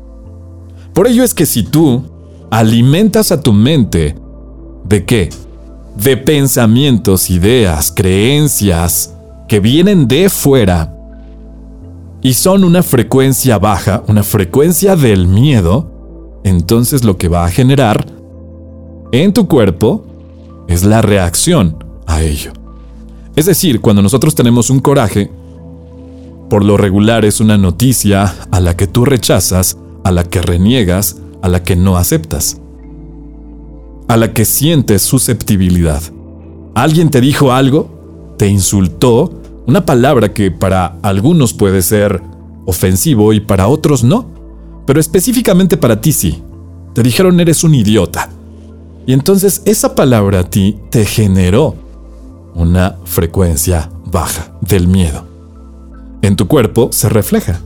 Por 0.93 1.07
ello 1.07 1.23
es 1.23 1.33
que 1.33 1.45
si 1.45 1.63
tú 1.63 2.03
alimentas 2.49 3.31
a 3.31 3.41
tu 3.41 3.53
mente 3.53 4.15
de 4.85 5.05
qué? 5.05 5.29
De 5.97 6.17
pensamientos, 6.17 7.29
ideas, 7.29 7.91
creencias 7.91 9.13
que 9.47 9.59
vienen 9.59 10.07
de 10.07 10.29
fuera 10.29 10.95
y 12.21 12.33
son 12.33 12.63
una 12.63 12.83
frecuencia 12.83 13.57
baja, 13.59 14.03
una 14.07 14.23
frecuencia 14.23 14.95
del 14.95 15.27
miedo, 15.27 16.41
entonces 16.43 17.03
lo 17.03 17.17
que 17.17 17.27
va 17.27 17.45
a 17.45 17.51
generar 17.51 18.05
en 19.11 19.33
tu 19.33 19.47
cuerpo 19.47 20.05
es 20.67 20.83
la 20.83 21.01
reacción 21.01 21.83
a 22.05 22.21
ello. 22.21 22.51
Es 23.35 23.45
decir, 23.45 23.79
cuando 23.81 24.01
nosotros 24.01 24.35
tenemos 24.35 24.69
un 24.69 24.79
coraje, 24.79 25.31
por 26.49 26.65
lo 26.65 26.77
regular 26.77 27.25
es 27.25 27.39
una 27.39 27.57
noticia 27.57 28.35
a 28.51 28.59
la 28.59 28.75
que 28.75 28.87
tú 28.87 29.05
rechazas, 29.05 29.77
a 30.03 30.11
la 30.11 30.23
que 30.23 30.41
reniegas, 30.41 31.17
a 31.41 31.47
la 31.47 31.63
que 31.63 31.75
no 31.75 31.95
aceptas, 31.95 32.59
a 34.07 34.17
la 34.17 34.33
que 34.33 34.45
sientes 34.45 35.03
susceptibilidad. 35.03 36.01
Alguien 36.75 37.09
te 37.09 37.21
dijo 37.21 37.51
algo, 37.51 38.35
te 38.37 38.47
insultó, 38.47 39.38
una 39.69 39.85
palabra 39.85 40.33
que 40.33 40.51
para 40.51 40.97
algunos 41.03 41.53
puede 41.53 41.81
ser 41.81 42.21
ofensivo 42.65 43.33
y 43.33 43.39
para 43.39 43.67
otros 43.67 44.03
no, 44.03 44.25
pero 44.85 44.99
específicamente 44.99 45.77
para 45.77 46.01
ti 46.01 46.11
sí. 46.11 46.41
Te 46.93 47.03
dijeron 47.03 47.39
eres 47.39 47.63
un 47.63 47.75
idiota. 47.75 48.29
Y 49.05 49.13
entonces 49.13 49.61
esa 49.65 49.93
palabra 49.95 50.39
a 50.39 50.49
ti 50.49 50.77
te 50.89 51.05
generó 51.05 51.75
una 52.55 52.97
frecuencia 53.05 53.89
baja 54.05 54.51
del 54.61 54.87
miedo. 54.87 55.23
En 56.21 56.35
tu 56.35 56.47
cuerpo 56.47 56.89
se 56.91 57.07
refleja. 57.09 57.61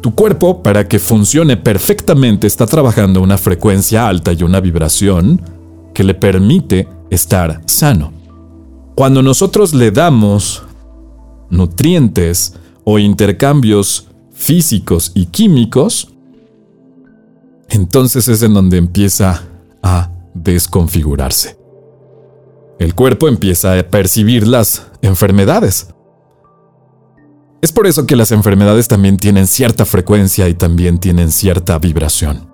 Tu 0.00 0.14
cuerpo, 0.16 0.64
para 0.64 0.88
que 0.88 0.98
funcione 0.98 1.56
perfectamente, 1.56 2.48
está 2.48 2.66
trabajando 2.66 3.22
una 3.22 3.38
frecuencia 3.38 4.08
alta 4.08 4.32
y 4.32 4.42
una 4.42 4.60
vibración 4.60 5.40
que 5.94 6.02
le 6.02 6.14
permite 6.14 6.88
estar 7.10 7.62
sano. 7.66 8.12
Cuando 8.96 9.22
nosotros 9.22 9.72
le 9.72 9.92
damos 9.92 10.64
nutrientes 11.52 12.54
o 12.82 12.98
intercambios 12.98 14.08
físicos 14.32 15.12
y 15.14 15.26
químicos, 15.26 16.08
entonces 17.68 18.26
es 18.26 18.42
en 18.42 18.54
donde 18.54 18.78
empieza 18.78 19.44
a 19.82 20.10
desconfigurarse. 20.34 21.56
El 22.78 22.94
cuerpo 22.94 23.28
empieza 23.28 23.78
a 23.78 23.82
percibir 23.84 24.48
las 24.48 24.88
enfermedades. 25.02 25.88
Es 27.60 27.70
por 27.70 27.86
eso 27.86 28.06
que 28.06 28.16
las 28.16 28.32
enfermedades 28.32 28.88
también 28.88 29.18
tienen 29.18 29.46
cierta 29.46 29.84
frecuencia 29.84 30.48
y 30.48 30.54
también 30.54 30.98
tienen 30.98 31.30
cierta 31.30 31.78
vibración. 31.78 32.50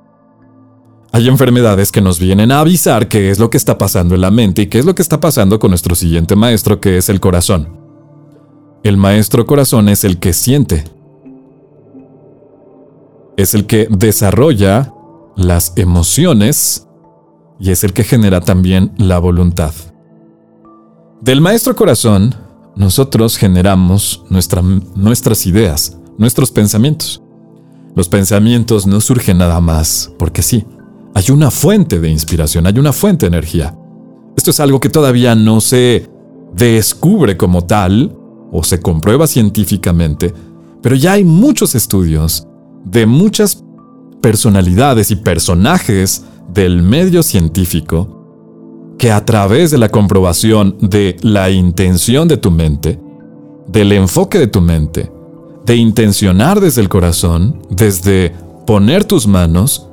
Hay 1.13 1.29
enfermedades 1.29 1.91
que 1.91 2.03
nos 2.03 2.19
vienen 2.19 2.53
a 2.53 2.61
avisar 2.61 3.09
qué 3.09 3.31
es 3.31 3.39
lo 3.39 3.49
que 3.49 3.57
está 3.57 3.79
pasando 3.79 4.15
en 4.15 4.21
la 4.21 4.31
mente 4.31 4.63
y 4.63 4.67
qué 4.67 4.79
es 4.79 4.85
lo 4.85 4.95
que 4.95 5.01
está 5.01 5.21
pasando 5.21 5.59
con 5.59 5.71
nuestro 5.71 5.95
siguiente 5.95 6.37
maestro, 6.37 6.81
que 6.81 6.99
es 6.99 7.09
el 7.09 7.21
corazón. 7.21 7.78
El 8.85 8.97
maestro 8.97 9.45
corazón 9.47 9.89
es 9.89 10.05
el 10.05 10.19
que 10.19 10.33
siente. 10.33 10.85
Es 13.37 13.55
el 13.55 13.67
que 13.67 13.89
desarrolla 13.91 14.93
las 15.37 15.73
emociones 15.77 16.87
y 17.61 17.71
es 17.71 17.85
el 17.85 17.93
que 17.93 18.05
genera 18.05 18.41
también 18.41 18.93
la 18.97 19.19
voluntad. 19.19 19.73
Del 21.21 21.41
maestro 21.41 21.75
corazón, 21.75 22.35
nosotros 22.77 23.37
generamos 23.37 24.25
nuestras 24.31 25.47
ideas, 25.47 25.99
nuestros 26.17 26.53
pensamientos. 26.53 27.23
Los 27.97 28.09
pensamientos 28.09 28.87
no 28.87 29.01
surgen 29.01 29.39
nada 29.39 29.61
más 29.61 30.13
porque 30.19 30.43
sí. 30.43 30.65
Hay 31.15 31.33
una 31.33 31.51
fuente 31.51 31.99
de 31.99 32.11
inspiración, 32.11 32.67
hay 32.67 32.79
una 32.79 32.93
fuente 32.93 33.27
de 33.27 33.37
energía. 33.37 33.77
Esto 34.37 34.51
es 34.53 34.61
algo 34.61 34.79
que 34.79 34.89
todavía 34.89 35.35
no 35.35 35.61
se 35.61 36.09
descubre 36.55 37.37
como 37.37 37.65
tal 37.65 38.18
o 38.51 38.63
se 38.63 38.81
comprueba 38.81 39.27
científicamente, 39.27 40.33
pero 40.83 40.95
ya 40.95 41.13
hay 41.13 41.25
muchos 41.25 41.75
estudios 41.75 42.47
de 42.85 43.07
muchas 43.07 43.63
personalidades 44.21 45.11
y 45.11 45.17
personajes 45.17 46.25
del 46.53 46.83
medio 46.83 47.23
científico 47.23 48.95
que 48.99 49.13
a 49.13 49.25
través 49.25 49.71
de 49.71 49.79
la 49.79 49.89
comprobación 49.91 50.77
de 50.81 51.17
la 51.23 51.51
intención 51.51 52.27
de 52.27 52.37
tu 52.37 52.51
mente, 52.51 52.99
del 53.69 53.93
enfoque 53.93 54.39
de 54.39 54.49
tu 54.49 54.61
mente, 54.61 55.13
de 55.65 55.77
intencionar 55.77 56.61
desde 56.61 56.81
el 56.81 56.89
corazón, 56.89 57.63
desde 57.71 58.33
poner 58.67 59.05
tus 59.05 59.27
manos, 59.27 59.89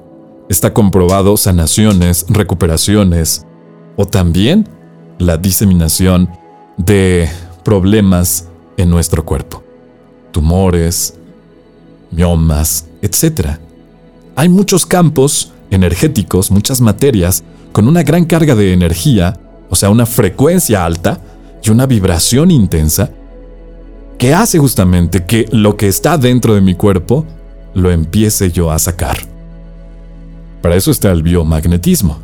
está 0.49 0.73
comprobado 0.73 1.37
sanaciones, 1.37 2.25
recuperaciones 2.29 3.45
o 3.95 4.05
también 4.05 4.67
la 5.19 5.37
diseminación 5.37 6.29
de 6.77 7.29
problemas 7.65 8.47
en 8.77 8.89
nuestro 8.91 9.25
cuerpo, 9.25 9.63
tumores, 10.31 11.15
miomas, 12.11 12.85
etc. 13.01 13.57
Hay 14.35 14.47
muchos 14.47 14.85
campos 14.85 15.51
energéticos, 15.71 16.51
muchas 16.51 16.79
materias 16.79 17.43
con 17.73 17.87
una 17.87 18.03
gran 18.03 18.25
carga 18.25 18.55
de 18.55 18.71
energía, 18.71 19.37
o 19.69 19.75
sea, 19.75 19.89
una 19.89 20.05
frecuencia 20.05 20.85
alta 20.85 21.19
y 21.63 21.71
una 21.71 21.87
vibración 21.87 22.51
intensa, 22.51 23.09
que 24.19 24.33
hace 24.33 24.59
justamente 24.59 25.25
que 25.25 25.47
lo 25.51 25.75
que 25.75 25.87
está 25.87 26.17
dentro 26.17 26.53
de 26.53 26.61
mi 26.61 26.75
cuerpo 26.75 27.25
lo 27.73 27.91
empiece 27.91 28.51
yo 28.51 28.71
a 28.71 28.79
sacar. 28.79 29.17
Para 30.61 30.75
eso 30.75 30.91
está 30.91 31.11
el 31.11 31.23
biomagnetismo. 31.23 32.19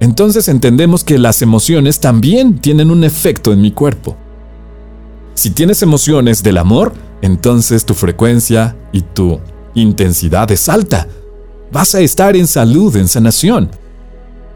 Entonces 0.00 0.48
entendemos 0.48 1.02
que 1.02 1.18
las 1.18 1.42
emociones 1.42 1.98
también 1.98 2.58
tienen 2.58 2.90
un 2.90 3.04
efecto 3.04 3.52
en 3.52 3.60
mi 3.60 3.70
cuerpo. 3.70 4.16
Si 5.34 5.50
tienes 5.50 5.82
emociones 5.82 6.42
del 6.42 6.58
amor, 6.58 6.92
entonces 7.22 7.84
tu 7.84 7.94
frecuencia 7.94 8.76
y 8.92 9.00
tu 9.00 9.40
intensidad 9.74 10.50
es 10.50 10.68
alta. 10.68 11.08
Vas 11.70 11.94
a 11.94 12.00
estar 12.00 12.36
en 12.36 12.46
salud, 12.46 12.94
en 12.96 13.08
sanación 13.08 13.70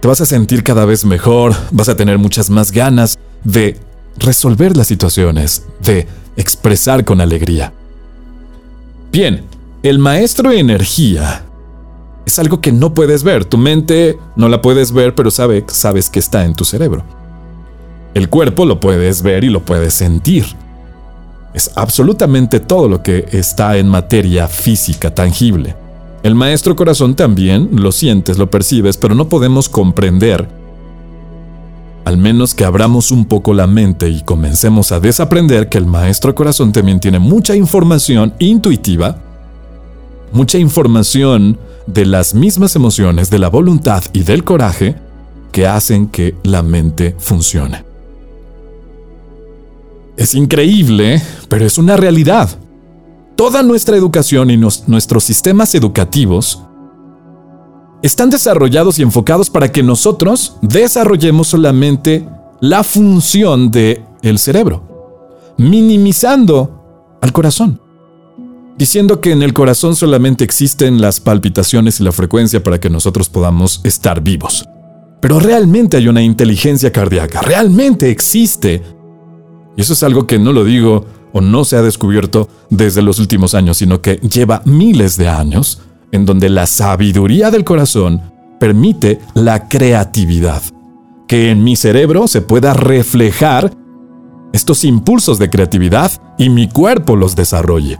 te 0.01 0.09
vas 0.09 0.21
a 0.21 0.27
sentir 0.27 0.63
cada 0.63 0.85
vez 0.85 1.05
mejor, 1.05 1.55
vas 1.71 1.89
a 1.89 1.97
tener 1.97 2.19
muchas 2.19 2.51
más 2.51 2.71
ganas 2.71 3.19
de 3.45 3.77
resolver 4.19 4.77
las 4.77 4.87
situaciones, 4.87 5.65
de 5.81 6.07
expresar 6.37 7.05
con 7.05 7.21
alegría. 7.21 7.73
Bien, 9.11 9.45
el 9.83 9.99
maestro 9.99 10.51
de 10.51 10.59
energía 10.59 11.45
es 12.27 12.39
algo 12.39 12.61
que 12.61 12.73
no 12.73 12.93
puedes 12.93 13.23
ver. 13.23 13.45
Tu 13.45 13.57
mente 13.57 14.19
no 14.37 14.49
la 14.49 14.61
puedes 14.61 14.93
ver, 14.93 15.15
pero 15.15 15.31
sabe, 15.31 15.65
sabes 15.69 16.11
que 16.11 16.19
está 16.19 16.45
en 16.45 16.55
tu 16.55 16.65
cerebro. 16.65 17.05
El 18.15 18.29
cuerpo 18.29 18.67
lo 18.67 18.81
puedes 18.81 19.23
ver 19.23 19.45
y 19.45 19.49
lo 19.49 19.65
puedes 19.65 19.95
sentir. 19.95 20.45
Es 21.57 21.71
absolutamente 21.75 22.61
todo 22.61 22.87
lo 22.87 23.03
que 23.03 23.29
está 23.33 23.79
en 23.79 23.89
materia 23.89 24.47
física 24.47 25.15
tangible. 25.15 25.75
El 26.23 26.35
maestro 26.35 26.77
corazón 26.77 27.17
también 27.17 27.71
lo 27.73 27.93
sientes, 27.93 28.37
lo 28.37 28.51
percibes, 28.51 28.99
pero 28.99 29.15
no 29.15 29.31
podemos 29.31 29.71
comprender. 29.71 30.47
Al 32.05 32.19
menos 32.19 32.55
que 32.55 32.67
abramos 32.67 33.11
un 33.11 33.25
poco 33.25 33.55
la 33.55 33.67
mente 33.67 34.11
y 34.11 34.21
comencemos 34.21 34.93
a 34.93 35.01
desaprender 35.01 35.71
que 35.71 35.79
el 35.79 35.87
maestro 35.87 36.35
corazón 36.35 36.73
también 36.73 37.01
tiene 37.01 37.19
mucha 37.19 37.57
información 37.57 38.35
intuitiva, 38.39 39.17
mucha 40.33 40.59
información 40.59 41.59
de 41.87 42.05
las 42.05 42.35
mismas 42.35 42.77
emociones, 42.77 43.31
de 43.31 43.39
la 43.39 43.49
voluntad 43.49 44.05
y 44.13 44.25
del 44.25 44.45
coraje 44.45 44.95
que 45.53 45.67
hacen 45.67 46.09
que 46.09 46.35
la 46.43 46.63
mente 46.63 47.17
funcione. 47.19 47.96
Es 50.17 50.35
increíble, 50.35 51.23
pero 51.49 51.67
es 51.67 51.79
una 51.79 51.97
realidad. 51.97 52.49
Toda 53.37 53.63
nuestra 53.63 53.97
educación 53.97 54.51
y 54.51 54.57
nuestros 54.57 55.25
sistemas 55.25 55.75
educativos 55.75 56.63
están 58.03 58.31
desarrollados 58.31 58.99
y 58.99 59.03
enfocados 59.03 59.51
para 59.51 59.71
que 59.71 59.83
nosotros 59.83 60.57
desarrollemos 60.63 61.49
solamente 61.49 62.27
la 62.61 62.83
función 62.83 63.71
del 63.71 64.03
el 64.23 64.39
cerebro, 64.39 65.55
minimizando 65.59 67.19
al 67.21 67.33
corazón, 67.33 67.81
diciendo 68.79 69.21
que 69.21 69.33
en 69.33 69.43
el 69.43 69.53
corazón 69.53 69.97
solamente 69.97 70.45
existen 70.45 71.01
las 71.01 71.21
palpitaciones 71.21 72.01
y 72.01 72.05
la 72.05 72.13
frecuencia 72.13 72.63
para 72.63 72.81
que 72.81 72.89
nosotros 72.89 73.29
podamos 73.29 73.81
estar 73.85 74.23
vivos. 74.23 74.65
Pero 75.21 75.41
realmente 75.41 75.97
hay 75.97 76.09
una 76.09 76.23
inteligencia 76.23 76.93
cardíaca, 76.93 77.43
realmente 77.43 78.11
existe. 78.11 78.83
Y 79.77 79.83
eso 79.83 79.93
es 79.93 80.03
algo 80.03 80.27
que 80.27 80.39
no 80.39 80.53
lo 80.53 80.65
digo 80.65 81.05
o 81.33 81.41
no 81.41 81.65
se 81.65 81.77
ha 81.77 81.83
descubierto 81.83 82.49
desde 82.71 83.03
los 83.03 83.19
últimos 83.19 83.55
años, 83.55 83.77
sino 83.77 84.01
que 84.01 84.17
lleva 84.17 84.63
miles 84.65 85.17
de 85.17 85.29
años 85.29 85.83
en 86.13 86.25
donde 86.25 86.49
la 86.49 86.67
sabiduría 86.67 87.51
del 87.51 87.65
corazón 87.65 88.23
permite 88.59 89.21
la 89.35 89.69
creatividad, 89.69 90.63
que 91.29 91.51
en 91.51 91.63
mi 91.63 91.77
cerebro 91.77 92.27
se 92.27 92.41
pueda 92.41 92.73
reflejar 92.73 93.71
estos 94.53 94.85
impulsos 94.85 95.39
de 95.39 95.51
creatividad 95.51 96.11
y 96.39 96.49
mi 96.49 96.69
cuerpo 96.69 97.17
los 97.17 97.37
desarrolle. 97.37 97.99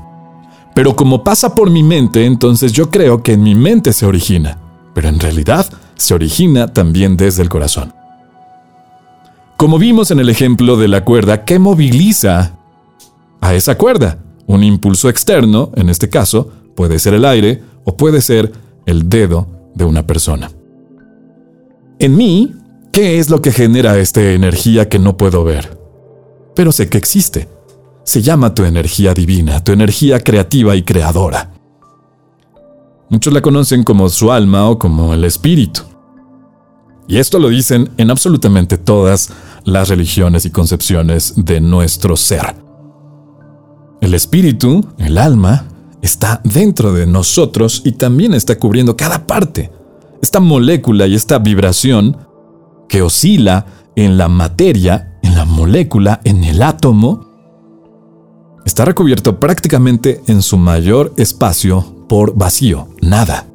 Pero 0.75 0.97
como 0.97 1.25
pasa 1.25 1.55
por 1.55 1.71
mi 1.71 1.83
mente, 1.83 2.25
entonces 2.25 2.73
yo 2.73 2.91
creo 2.91 3.23
que 3.23 3.33
en 3.33 3.43
mi 3.43 3.55
mente 3.55 3.93
se 3.93 4.07
origina, 4.07 4.59
pero 4.95 5.09
en 5.09 5.21
realidad 5.21 5.67
se 5.95 6.15
origina 6.15 6.69
también 6.69 7.17
desde 7.17 7.43
el 7.43 7.49
corazón. 7.49 7.96
Como 9.57 9.79
vimos 9.79 10.11
en 10.11 10.21
el 10.21 10.29
ejemplo 10.29 10.77
de 10.77 10.87
la 10.87 11.03
cuerda, 11.03 11.47
¿qué 11.47 11.59
moviliza 11.59 12.59
a 13.41 13.55
esa 13.55 13.79
cuerda? 13.79 14.19
Un 14.47 14.63
impulso 14.63 15.09
externo, 15.09 15.73
en 15.77 15.89
este 15.89 16.11
caso, 16.11 16.51
puede 16.75 16.99
ser 16.99 17.15
el 17.15 17.25
aire 17.25 17.63
o 17.85 17.97
puede 17.97 18.21
ser 18.21 18.53
el 18.85 19.09
dedo 19.09 19.49
de 19.75 19.87
una 19.87 20.07
persona. 20.07 20.51
En 21.99 22.17
mí, 22.17 22.55
¿qué 22.93 23.19
es 23.19 23.31
lo 23.31 23.41
que 23.41 23.51
genera 23.51 23.99
esta 23.99 24.23
energía 24.23 24.91
que 24.91 24.99
no 24.99 25.17
puedo 25.17 25.43
ver? 25.43 25.79
Pero 26.55 26.71
sé 26.71 26.91
que 26.91 26.99
existe. 26.99 27.49
Se 28.05 28.21
llama 28.21 28.53
tu 28.55 28.65
energía 28.65 29.15
divina, 29.15 29.65
tu 29.65 29.73
energía 29.73 30.21
creativa 30.21 30.77
y 30.77 30.83
creadora. 30.83 31.51
Muchos 33.09 33.33
la 33.33 33.41
conocen 33.41 33.85
como 33.85 34.11
su 34.11 34.31
alma 34.31 34.69
o 34.69 34.79
como 34.79 35.15
el 35.15 35.25
espíritu. 35.25 35.83
Y 37.09 37.19
esto 37.19 37.39
lo 37.39 37.49
dicen 37.49 37.91
en 37.97 38.11
absolutamente 38.11 38.79
todas 38.79 39.31
las 39.65 39.89
religiones 39.89 40.45
y 40.45 40.51
concepciones 40.51 41.35
de 41.37 41.61
nuestro 41.61 42.17
ser. 42.17 42.57
El 44.01 44.15
espíritu, 44.15 44.85
el 44.99 45.19
alma, 45.19 45.67
está 46.03 46.41
dentro 46.45 46.93
de 46.93 47.07
nosotros 47.07 47.83
y 47.85 47.93
también 47.93 48.35
está 48.35 48.59
cubriendo 48.59 48.97
cada 48.97 49.27
parte. 49.27 49.71
Esta 50.23 50.41
molécula 50.41 51.07
y 51.07 51.15
esta 51.15 51.39
vibración 51.39 52.17
que 52.89 53.03
oscila 53.03 53.67
en 53.97 54.19
la 54.19 54.29
materia, 54.29 55.19
en 55.23 55.35
la 55.35 55.45
molécula, 55.45 56.21
en 56.25 56.45
el 56.45 56.63
átomo, 56.63 57.27
está 58.65 58.85
recubierto 58.85 59.41
prácticamente 59.41 60.23
en 60.27 60.43
su 60.43 60.59
mayor 60.59 61.13
espacio 61.17 62.05
por 62.09 62.37
vacío, 62.37 62.89
nada. 63.01 63.47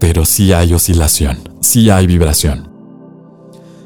Pero 0.00 0.24
sí 0.24 0.52
hay 0.52 0.72
oscilación, 0.72 1.38
sí 1.68 1.90
hay 1.90 2.06
vibración. 2.06 2.68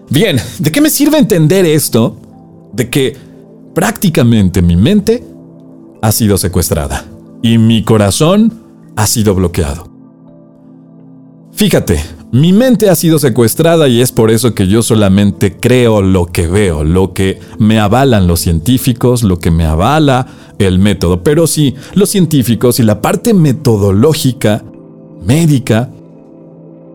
Bien, 0.09 0.37
¿de 0.59 0.71
qué 0.71 0.81
me 0.81 0.91
sirve 0.91 1.19
entender 1.19 1.65
esto? 1.65 2.17
De 2.73 2.89
que 2.91 3.17
prácticamente 3.75 4.63
mi 4.63 4.77
mente 4.77 5.25
ha 6.03 6.13
sido 6.13 6.37
secuestrada 6.39 7.05
y 7.43 7.59
mi 7.59 7.83
corazón 7.83 8.53
ha 8.97 9.07
sido 9.07 9.35
bloqueado. 9.35 9.91
Fíjate, 11.53 12.01
mi 12.33 12.53
mente 12.53 12.89
ha 12.89 12.95
sido 12.95 13.19
secuestrada 13.19 13.89
y 13.89 14.01
es 14.01 14.11
por 14.11 14.31
eso 14.31 14.55
que 14.55 14.67
yo 14.67 14.83
solamente 14.83 15.57
creo 15.59 16.03
lo 16.03 16.27
que 16.27 16.47
veo, 16.47 16.83
lo 16.83 17.13
que 17.13 17.41
me 17.59 17.79
avalan 17.79 18.27
los 18.27 18.41
científicos, 18.41 19.23
lo 19.23 19.39
que 19.39 19.51
me 19.51 19.65
avala 19.65 20.27
el 20.59 20.79
método. 20.79 21.23
Pero 21.23 21.47
si 21.47 21.75
los 21.95 22.09
científicos 22.09 22.81
y 22.81 22.83
la 22.83 23.01
parte 23.01 23.35
metodológica, 23.35 24.65
médica, 25.25 25.91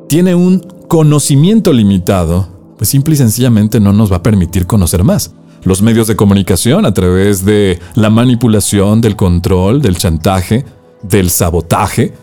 tiene 0.08 0.34
un 0.36 0.77
conocimiento 0.88 1.73
limitado, 1.73 2.47
pues 2.78 2.89
simple 2.89 3.13
y 3.13 3.17
sencillamente 3.17 3.80
no 3.80 3.93
nos 3.93 4.12
va 4.12 4.17
a 4.17 4.23
permitir 4.23 4.65
conocer 4.65 5.04
más. 5.04 5.34
Los 5.63 5.82
medios 5.82 6.08
de 6.08 6.15
comunicación 6.15 6.86
a 6.86 6.93
través 6.93 7.43
de 7.43 7.80
la 7.95 8.10
manipulación, 8.10 9.02
del 9.02 9.15
control, 9.15 9.82
del 9.82 9.97
chantaje, 9.97 10.65
del 11.02 11.30
sabotaje, 11.30 12.13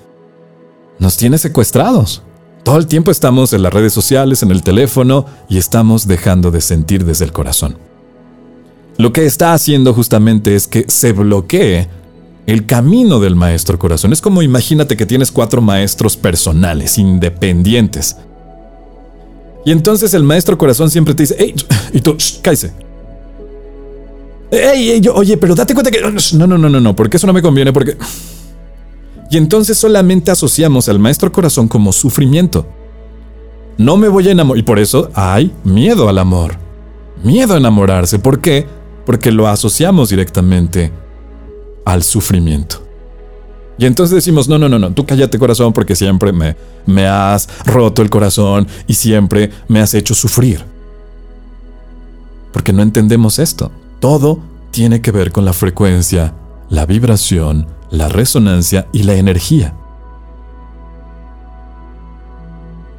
nos 0.98 1.16
tiene 1.16 1.38
secuestrados. 1.38 2.22
Todo 2.62 2.78
el 2.78 2.86
tiempo 2.86 3.10
estamos 3.10 3.52
en 3.52 3.62
las 3.62 3.74
redes 3.74 3.92
sociales, 3.92 4.42
en 4.42 4.50
el 4.50 4.62
teléfono 4.62 5.26
y 5.50 5.58
estamos 5.58 6.06
dejando 6.06 6.50
de 6.50 6.60
sentir 6.60 7.04
desde 7.04 7.26
el 7.26 7.32
corazón. 7.32 7.76
Lo 8.96 9.12
que 9.12 9.26
está 9.26 9.52
haciendo 9.52 9.92
justamente 9.92 10.54
es 10.54 10.66
que 10.68 10.86
se 10.88 11.12
bloquee 11.12 11.88
el 12.46 12.64
camino 12.64 13.20
del 13.20 13.34
maestro 13.34 13.78
corazón. 13.78 14.12
Es 14.12 14.20
como 14.20 14.40
imagínate 14.40 14.96
que 14.96 15.04
tienes 15.04 15.32
cuatro 15.32 15.60
maestros 15.60 16.16
personales, 16.16 16.96
independientes. 16.96 18.16
Y 19.64 19.72
entonces 19.72 20.12
el 20.14 20.22
maestro 20.22 20.58
corazón 20.58 20.90
siempre 20.90 21.14
te 21.14 21.22
dice, 21.22 21.36
hey, 21.38 21.54
y 21.92 22.00
tú, 22.00 22.16
cállese. 22.42 22.72
Hey, 24.50 25.02
oye, 25.12 25.36
pero 25.36 25.54
date 25.54 25.74
cuenta 25.74 25.90
que... 25.90 26.00
No, 26.00 26.46
no, 26.46 26.58
no, 26.58 26.68
no, 26.68 26.80
no, 26.80 26.94
porque 26.94 27.16
eso 27.16 27.26
no 27.26 27.32
me 27.32 27.42
conviene, 27.42 27.72
porque... 27.72 27.96
Y 29.30 29.36
entonces 29.36 29.78
solamente 29.78 30.30
asociamos 30.30 30.88
al 30.88 30.98
maestro 30.98 31.32
corazón 31.32 31.66
como 31.66 31.92
sufrimiento. 31.92 32.66
No 33.78 33.96
me 33.96 34.08
voy 34.08 34.28
a 34.28 34.32
enamorar. 34.32 34.58
Y 34.58 34.62
por 34.62 34.78
eso 34.78 35.10
hay 35.14 35.50
miedo 35.64 36.08
al 36.08 36.18
amor. 36.18 36.56
Miedo 37.24 37.54
a 37.54 37.56
enamorarse. 37.56 38.18
¿Por 38.18 38.40
qué? 38.40 38.66
Porque 39.06 39.32
lo 39.32 39.48
asociamos 39.48 40.10
directamente 40.10 40.92
al 41.84 42.02
sufrimiento. 42.02 42.83
Y 43.78 43.86
entonces 43.86 44.14
decimos, 44.14 44.48
no, 44.48 44.58
no, 44.58 44.68
no, 44.68 44.78
no, 44.78 44.92
tú 44.92 45.04
cállate 45.04 45.38
corazón 45.38 45.72
porque 45.72 45.96
siempre 45.96 46.32
me, 46.32 46.56
me 46.86 47.06
has 47.06 47.48
roto 47.64 48.02
el 48.02 48.10
corazón 48.10 48.68
y 48.86 48.94
siempre 48.94 49.50
me 49.68 49.80
has 49.80 49.94
hecho 49.94 50.14
sufrir. 50.14 50.64
Porque 52.52 52.72
no 52.72 52.82
entendemos 52.82 53.38
esto. 53.40 53.72
Todo 53.98 54.38
tiene 54.70 55.00
que 55.00 55.10
ver 55.10 55.32
con 55.32 55.44
la 55.44 55.52
frecuencia, 55.52 56.34
la 56.68 56.86
vibración, 56.86 57.66
la 57.90 58.08
resonancia 58.08 58.86
y 58.92 59.02
la 59.02 59.14
energía. 59.14 59.74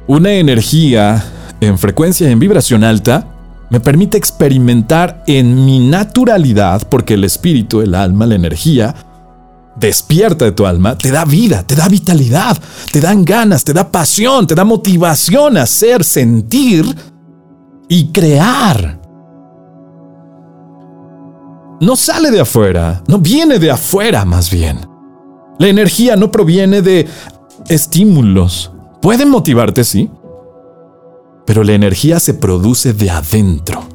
Una 0.06 0.32
energía 0.34 1.24
en 1.60 1.78
frecuencia 1.78 2.30
en 2.30 2.38
vibración 2.38 2.84
alta 2.84 3.26
me 3.70 3.80
permite 3.80 4.16
experimentar 4.16 5.24
en 5.26 5.64
mi 5.64 5.80
naturalidad, 5.80 6.86
porque 6.88 7.14
el 7.14 7.24
espíritu, 7.24 7.80
el 7.80 7.94
alma, 7.94 8.26
la 8.26 8.36
energía, 8.36 8.94
despierta 9.76 10.44
de 10.44 10.52
tu 10.52 10.66
alma, 10.66 10.96
te 10.96 11.10
da 11.10 11.24
vida, 11.24 11.66
te 11.66 11.74
da 11.74 11.88
vitalidad, 11.88 12.56
te 12.90 13.00
dan 13.00 13.24
ganas, 13.24 13.64
te 13.64 13.72
da 13.72 13.90
pasión, 13.90 14.46
te 14.46 14.54
da 14.54 14.64
motivación 14.64 15.56
a 15.56 15.62
hacer, 15.62 16.02
sentir 16.02 16.84
y 17.88 18.08
crear. 18.08 19.00
No 21.80 21.94
sale 21.94 22.30
de 22.30 22.40
afuera, 22.40 23.02
no 23.06 23.18
viene 23.18 23.58
de 23.58 23.70
afuera 23.70 24.24
más 24.24 24.50
bien. 24.50 24.80
La 25.58 25.68
energía 25.68 26.16
no 26.16 26.30
proviene 26.30 26.80
de 26.82 27.06
estímulos. 27.68 28.72
Puede 29.02 29.26
motivarte, 29.26 29.84
sí, 29.84 30.10
pero 31.46 31.62
la 31.62 31.72
energía 31.72 32.18
se 32.18 32.34
produce 32.34 32.92
de 32.92 33.10
adentro, 33.10 33.86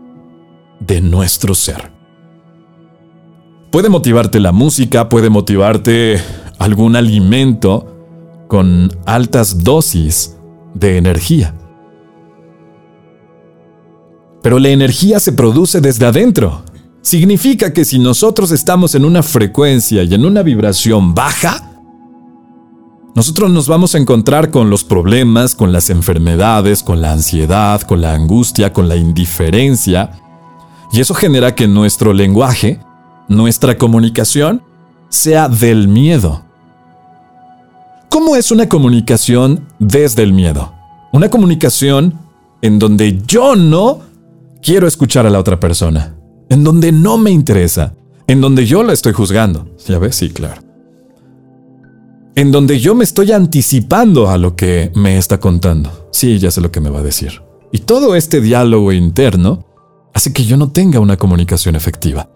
de 0.79 1.01
nuestro 1.01 1.53
ser. 1.53 1.91
Puede 3.71 3.87
motivarte 3.87 4.41
la 4.41 4.51
música, 4.51 5.07
puede 5.07 5.29
motivarte 5.29 6.21
algún 6.59 6.97
alimento 6.97 7.87
con 8.49 8.91
altas 9.05 9.63
dosis 9.63 10.35
de 10.73 10.97
energía. 10.97 11.55
Pero 14.41 14.59
la 14.59 14.67
energía 14.69 15.21
se 15.21 15.31
produce 15.31 15.79
desde 15.79 16.05
adentro. 16.05 16.63
Significa 17.01 17.71
que 17.71 17.85
si 17.85 17.97
nosotros 17.97 18.51
estamos 18.51 18.93
en 18.93 19.05
una 19.05 19.23
frecuencia 19.23 20.03
y 20.03 20.13
en 20.13 20.25
una 20.25 20.43
vibración 20.43 21.15
baja, 21.15 21.71
nosotros 23.15 23.49
nos 23.51 23.69
vamos 23.69 23.95
a 23.95 23.99
encontrar 23.99 24.51
con 24.51 24.69
los 24.69 24.83
problemas, 24.83 25.55
con 25.55 25.71
las 25.71 25.89
enfermedades, 25.89 26.83
con 26.83 27.01
la 27.01 27.13
ansiedad, 27.13 27.81
con 27.83 28.01
la 28.01 28.13
angustia, 28.13 28.73
con 28.73 28.89
la 28.89 28.97
indiferencia. 28.97 30.11
Y 30.91 30.99
eso 30.99 31.13
genera 31.13 31.55
que 31.55 31.69
nuestro 31.69 32.11
lenguaje, 32.11 32.81
nuestra 33.31 33.77
comunicación, 33.77 34.61
sea 35.09 35.49
del 35.49 35.87
miedo. 35.87 36.43
¿Cómo 38.09 38.35
es 38.35 38.51
una 38.51 38.67
comunicación 38.67 39.67
desde 39.79 40.23
el 40.23 40.33
miedo? 40.33 40.73
Una 41.13 41.29
comunicación 41.29 42.19
en 42.61 42.77
donde 42.77 43.21
yo 43.25 43.55
no 43.55 44.01
quiero 44.61 44.87
escuchar 44.87 45.25
a 45.25 45.29
la 45.29 45.39
otra 45.39 45.59
persona, 45.59 46.15
en 46.49 46.63
donde 46.63 46.91
no 46.91 47.17
me 47.17 47.31
interesa, 47.31 47.93
en 48.27 48.41
donde 48.41 48.65
yo 48.65 48.83
la 48.83 48.93
estoy 48.93 49.13
juzgando. 49.13 49.67
¿Ya 49.87 49.97
ves? 49.97 50.15
Sí, 50.15 50.29
claro 50.29 50.61
en 52.35 52.51
donde 52.51 52.79
yo 52.79 52.95
me 52.95 53.03
estoy 53.03 53.31
anticipando 53.31 54.29
a 54.29 54.37
lo 54.37 54.55
que 54.55 54.91
me 54.95 55.17
está 55.17 55.39
contando. 55.39 56.07
Sí, 56.11 56.39
ya 56.39 56.51
sé 56.51 56.61
lo 56.61 56.71
que 56.71 56.79
me 56.79 56.89
va 56.89 56.99
a 56.99 57.03
decir. 57.03 57.41
Y 57.71 57.79
todo 57.79 58.15
este 58.15 58.41
diálogo 58.41 58.91
interno 58.91 59.65
hace 60.13 60.33
que 60.33 60.43
yo 60.43 60.57
no 60.57 60.71
tenga 60.71 60.99
una 60.99 61.17
comunicación 61.17 61.75
efectiva. 61.75 62.29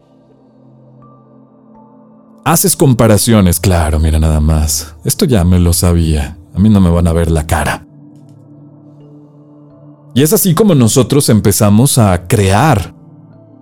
Haces 2.45 2.75
comparaciones, 2.75 3.59
claro, 3.59 3.99
mira 3.99 4.19
nada 4.19 4.39
más. 4.39 4.95
Esto 5.03 5.25
ya 5.25 5.43
me 5.43 5.59
lo 5.59 5.73
sabía. 5.73 6.37
A 6.53 6.59
mí 6.59 6.69
no 6.69 6.79
me 6.79 6.89
van 6.89 7.07
a 7.07 7.13
ver 7.13 7.29
la 7.29 7.45
cara. 7.45 7.85
Y 10.13 10.21
es 10.21 10.31
así 10.31 10.53
como 10.53 10.75
nosotros 10.75 11.27
empezamos 11.27 11.97
a 11.97 12.27
crear 12.27 12.95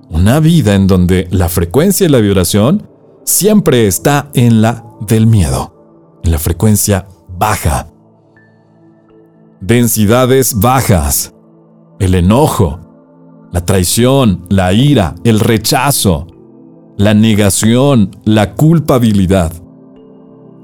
una 0.10 0.40
vida 0.40 0.76
en 0.76 0.86
donde 0.86 1.28
la 1.32 1.50
frecuencia 1.50 2.06
y 2.06 2.10
la 2.10 2.20
vibración 2.20 2.88
siempre 3.24 3.88
está 3.88 4.30
en 4.36 4.62
la 4.62 4.86
del 5.08 5.26
miedo 5.26 5.74
en 6.24 6.32
la 6.32 6.40
frecuencia 6.40 7.08
baja. 7.38 7.88
Densidades 9.62 10.60
bajas. 10.60 11.34
El 12.00 12.16
enojo, 12.16 12.80
la 13.52 13.66
traición, 13.66 14.46
la 14.50 14.74
ira, 14.74 15.16
el 15.24 15.40
rechazo, 15.40 16.28
la 16.98 17.14
negación, 17.14 18.12
la 18.24 18.54
culpabilidad. 18.54 19.52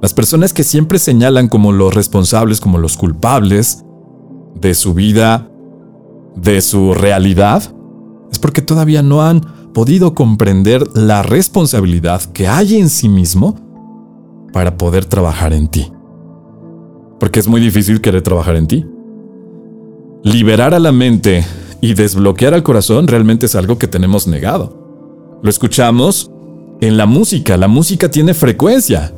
Las 0.02 0.14
personas 0.14 0.54
que 0.54 0.64
siempre 0.64 1.00
señalan 1.00 1.48
como 1.48 1.72
los 1.72 1.94
responsables, 1.94 2.62
como 2.62 2.78
los 2.78 2.96
culpables 2.96 3.84
de 4.56 4.74
su 4.74 4.94
vida, 4.94 5.50
de 6.36 6.62
su 6.62 6.94
realidad, 6.94 7.64
es 8.32 8.40
porque 8.40 8.62
todavía 8.62 9.02
no 9.02 9.24
han 9.24 9.42
podido 9.74 10.14
comprender 10.14 10.84
la 10.96 11.22
responsabilidad 11.24 12.22
que 12.34 12.48
hay 12.48 12.78
en 12.78 12.90
sí 12.90 13.10
mismo 13.10 13.56
para 14.54 14.78
poder 14.78 15.06
trabajar 15.06 15.54
en 15.54 15.68
ti. 15.68 15.92
Porque 17.20 17.40
es 17.40 17.48
muy 17.48 17.60
difícil 17.60 18.02
querer 18.02 18.22
trabajar 18.22 18.56
en 18.56 18.68
ti. 18.68 18.86
Liberar 20.24 20.74
a 20.74 20.80
la 20.80 20.92
mente 20.92 21.46
y 21.82 21.94
desbloquear 21.94 22.54
al 22.54 22.64
corazón 22.64 23.08
realmente 23.08 23.46
es 23.48 23.56
algo 23.56 23.78
que 23.78 23.88
tenemos 23.88 24.28
negado. 24.28 24.79
Lo 25.42 25.50
escuchamos 25.50 26.30
en 26.82 26.98
la 26.98 27.06
música. 27.06 27.58
La 27.58 27.68
música 27.68 28.10
tiene 28.10 28.34
frecuencia. 28.34 29.14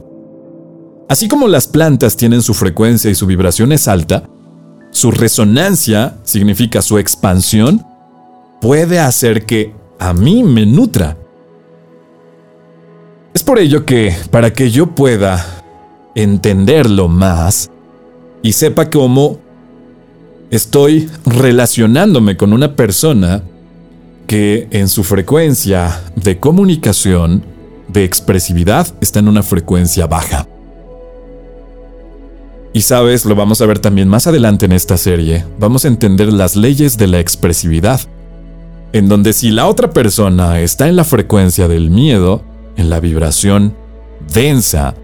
Así 1.09 1.27
como 1.27 1.47
las 1.47 1.67
plantas 1.67 2.15
tienen 2.15 2.41
su 2.41 2.53
frecuencia 2.53 3.09
y 3.11 3.15
su 3.15 3.25
vibración 3.25 3.71
es 3.71 3.87
alta, 3.87 4.23
su 4.91 5.11
resonancia 5.11 6.17
significa 6.23 6.81
su 6.81 6.97
expansión, 6.97 7.85
puede 8.61 8.99
hacer 8.99 9.45
que 9.45 9.73
a 9.99 10.13
mí 10.13 10.43
me 10.43 10.65
nutra. 10.65 11.17
Es 13.33 13.43
por 13.43 13.59
ello 13.59 13.85
que, 13.85 14.15
para 14.29 14.53
que 14.53 14.71
yo 14.71 14.87
pueda 14.87 15.45
entenderlo 16.15 17.07
más 17.07 17.69
y 18.41 18.53
sepa 18.53 18.89
cómo 18.89 19.39
estoy 20.49 21.09
relacionándome 21.25 22.37
con 22.37 22.53
una 22.53 22.75
persona 22.75 23.43
que 24.31 24.69
en 24.71 24.87
su 24.87 25.03
frecuencia 25.03 26.03
de 26.15 26.39
comunicación, 26.39 27.43
de 27.89 28.05
expresividad, 28.05 28.87
está 29.01 29.19
en 29.19 29.27
una 29.27 29.43
frecuencia 29.43 30.07
baja. 30.07 30.47
Y 32.71 32.79
sabes, 32.83 33.25
lo 33.25 33.35
vamos 33.35 33.59
a 33.59 33.65
ver 33.65 33.79
también 33.79 34.07
más 34.07 34.27
adelante 34.27 34.67
en 34.67 34.71
esta 34.71 34.95
serie, 34.95 35.43
vamos 35.59 35.83
a 35.83 35.89
entender 35.89 36.31
las 36.31 36.55
leyes 36.55 36.97
de 36.97 37.07
la 37.07 37.19
expresividad, 37.19 37.99
en 38.93 39.09
donde 39.09 39.33
si 39.33 39.51
la 39.51 39.67
otra 39.67 39.89
persona 39.89 40.61
está 40.61 40.87
en 40.87 40.95
la 40.95 41.03
frecuencia 41.03 41.67
del 41.67 41.89
miedo, 41.89 42.41
en 42.77 42.89
la 42.89 43.01
vibración 43.01 43.75
densa, 44.33 44.95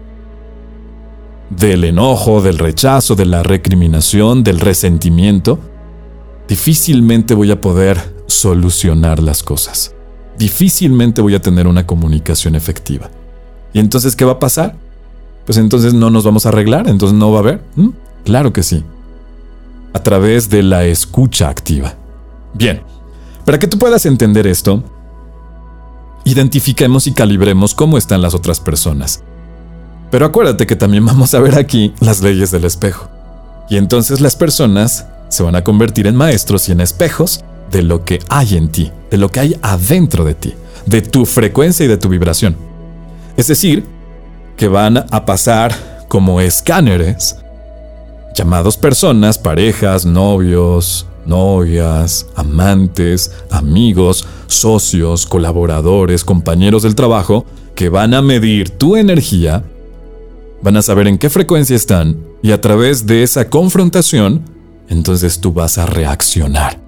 del 1.50 1.84
enojo, 1.84 2.40
del 2.40 2.56
rechazo, 2.56 3.14
de 3.14 3.26
la 3.26 3.42
recriminación, 3.42 4.42
del 4.42 4.58
resentimiento, 4.58 5.58
difícilmente 6.48 7.34
voy 7.34 7.50
a 7.50 7.60
poder 7.60 8.17
solucionar 8.28 9.20
las 9.20 9.42
cosas. 9.42 9.92
Difícilmente 10.38 11.20
voy 11.20 11.34
a 11.34 11.42
tener 11.42 11.66
una 11.66 11.86
comunicación 11.86 12.54
efectiva. 12.54 13.10
¿Y 13.72 13.80
entonces 13.80 14.14
qué 14.14 14.24
va 14.24 14.32
a 14.32 14.38
pasar? 14.38 14.76
Pues 15.44 15.58
entonces 15.58 15.94
no 15.94 16.10
nos 16.10 16.24
vamos 16.24 16.46
a 16.46 16.50
arreglar, 16.50 16.88
entonces 16.88 17.18
no 17.18 17.32
va 17.32 17.38
a 17.38 17.40
haber. 17.40 17.62
¿Mm? 17.74 17.88
Claro 18.24 18.52
que 18.52 18.62
sí. 18.62 18.84
A 19.92 19.98
través 19.98 20.48
de 20.48 20.62
la 20.62 20.84
escucha 20.84 21.48
activa. 21.48 21.94
Bien, 22.54 22.82
para 23.44 23.58
que 23.58 23.66
tú 23.66 23.78
puedas 23.78 24.06
entender 24.06 24.46
esto, 24.46 24.84
identifiquemos 26.24 27.06
y 27.06 27.12
calibremos 27.12 27.74
cómo 27.74 27.98
están 27.98 28.22
las 28.22 28.34
otras 28.34 28.60
personas. 28.60 29.22
Pero 30.10 30.26
acuérdate 30.26 30.66
que 30.66 30.76
también 30.76 31.04
vamos 31.06 31.34
a 31.34 31.40
ver 31.40 31.58
aquí 31.58 31.94
las 32.00 32.20
leyes 32.20 32.50
del 32.50 32.64
espejo. 32.64 33.08
Y 33.70 33.76
entonces 33.76 34.20
las 34.20 34.36
personas 34.36 35.06
se 35.28 35.42
van 35.42 35.56
a 35.56 35.64
convertir 35.64 36.06
en 36.06 36.16
maestros 36.16 36.68
y 36.68 36.72
en 36.72 36.80
espejos 36.80 37.44
de 37.70 37.82
lo 37.82 38.04
que 38.04 38.20
hay 38.28 38.56
en 38.56 38.68
ti, 38.68 38.90
de 39.10 39.16
lo 39.16 39.30
que 39.30 39.40
hay 39.40 39.56
adentro 39.62 40.24
de 40.24 40.34
ti, 40.34 40.54
de 40.86 41.02
tu 41.02 41.26
frecuencia 41.26 41.84
y 41.84 41.88
de 41.88 41.96
tu 41.96 42.08
vibración. 42.08 42.56
Es 43.36 43.48
decir, 43.48 43.84
que 44.56 44.68
van 44.68 44.98
a 44.98 45.24
pasar 45.24 46.06
como 46.08 46.40
escáneres, 46.40 47.36
llamados 48.34 48.76
personas, 48.76 49.38
parejas, 49.38 50.04
novios, 50.04 51.06
novias, 51.26 52.26
amantes, 52.34 53.32
amigos, 53.50 54.26
socios, 54.46 55.26
colaboradores, 55.26 56.24
compañeros 56.24 56.82
del 56.82 56.94
trabajo, 56.94 57.44
que 57.74 57.88
van 57.88 58.14
a 58.14 58.22
medir 58.22 58.70
tu 58.70 58.96
energía 58.96 59.62
van 60.62 60.76
a 60.76 60.82
saber 60.82 61.06
en 61.08 61.18
qué 61.18 61.30
frecuencia 61.30 61.76
están 61.76 62.18
y 62.42 62.52
a 62.52 62.60
través 62.60 63.06
de 63.06 63.22
esa 63.22 63.48
confrontación, 63.48 64.42
entonces 64.88 65.40
tú 65.40 65.52
vas 65.52 65.78
a 65.78 65.86
reaccionar. 65.86 66.87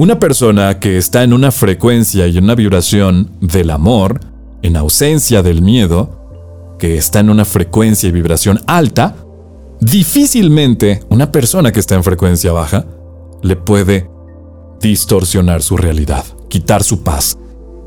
Una 0.00 0.18
persona 0.18 0.78
que 0.78 0.96
está 0.96 1.24
en 1.24 1.34
una 1.34 1.52
frecuencia 1.52 2.26
y 2.26 2.38
una 2.38 2.54
vibración 2.54 3.32
del 3.42 3.68
amor, 3.68 4.18
en 4.62 4.76
ausencia 4.76 5.42
del 5.42 5.60
miedo, 5.60 6.76
que 6.78 6.96
está 6.96 7.20
en 7.20 7.28
una 7.28 7.44
frecuencia 7.44 8.08
y 8.08 8.12
vibración 8.12 8.62
alta, 8.66 9.14
difícilmente 9.78 11.02
una 11.10 11.30
persona 11.30 11.70
que 11.70 11.80
está 11.80 11.96
en 11.96 12.02
frecuencia 12.02 12.50
baja 12.50 12.86
le 13.42 13.56
puede 13.56 14.08
distorsionar 14.80 15.60
su 15.60 15.76
realidad, 15.76 16.24
quitar 16.48 16.82
su 16.82 17.02
paz, 17.02 17.36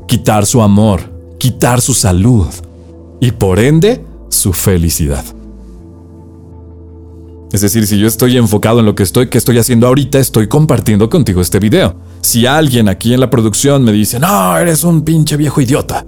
quitar 0.06 0.46
su 0.46 0.62
amor, 0.62 1.00
quitar 1.38 1.80
su 1.80 1.94
salud 1.94 2.46
y 3.20 3.32
por 3.32 3.58
ende 3.58 4.04
su 4.28 4.52
felicidad. 4.52 5.24
Es 7.54 7.60
decir, 7.60 7.86
si 7.86 7.96
yo 8.00 8.08
estoy 8.08 8.36
enfocado 8.36 8.80
en 8.80 8.86
lo 8.86 8.96
que 8.96 9.04
estoy, 9.04 9.28
que 9.28 9.38
estoy 9.38 9.58
haciendo 9.58 9.86
ahorita, 9.86 10.18
estoy 10.18 10.48
compartiendo 10.48 11.08
contigo 11.08 11.40
este 11.40 11.60
video. 11.60 11.94
Si 12.20 12.46
alguien 12.46 12.88
aquí 12.88 13.14
en 13.14 13.20
la 13.20 13.30
producción 13.30 13.84
me 13.84 13.92
dice, 13.92 14.18
no, 14.18 14.58
eres 14.58 14.82
un 14.82 15.02
pinche 15.02 15.36
viejo 15.36 15.60
idiota. 15.60 16.04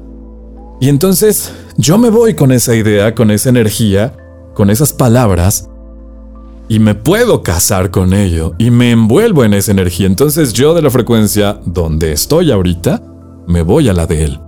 Y 0.80 0.88
entonces 0.88 1.52
yo 1.76 1.98
me 1.98 2.11
voy 2.11 2.35
con 2.35 2.50
esa 2.50 2.74
idea, 2.74 3.14
con 3.14 3.30
esa 3.30 3.48
energía, 3.48 4.12
con 4.54 4.70
esas 4.70 4.92
palabras, 4.92 5.68
y 6.68 6.80
me 6.80 6.96
puedo 6.96 7.44
casar 7.44 7.92
con 7.92 8.12
ello, 8.12 8.54
y 8.59 8.72
me 8.72 8.90
envuelvo 8.90 9.44
en 9.44 9.54
esa 9.54 9.70
energía. 9.70 10.09
Entonces 10.09 10.52
yo 10.52 10.74
de 10.74 10.82
la 10.82 10.90
frecuencia 10.90 11.61
donde 11.64 12.11
estoy 12.11 12.50
ahorita, 12.50 13.00
me 13.46 13.62
voy 13.62 13.88
a 13.88 13.92
la 13.92 14.09
de 14.09 14.24
él. 14.24 14.40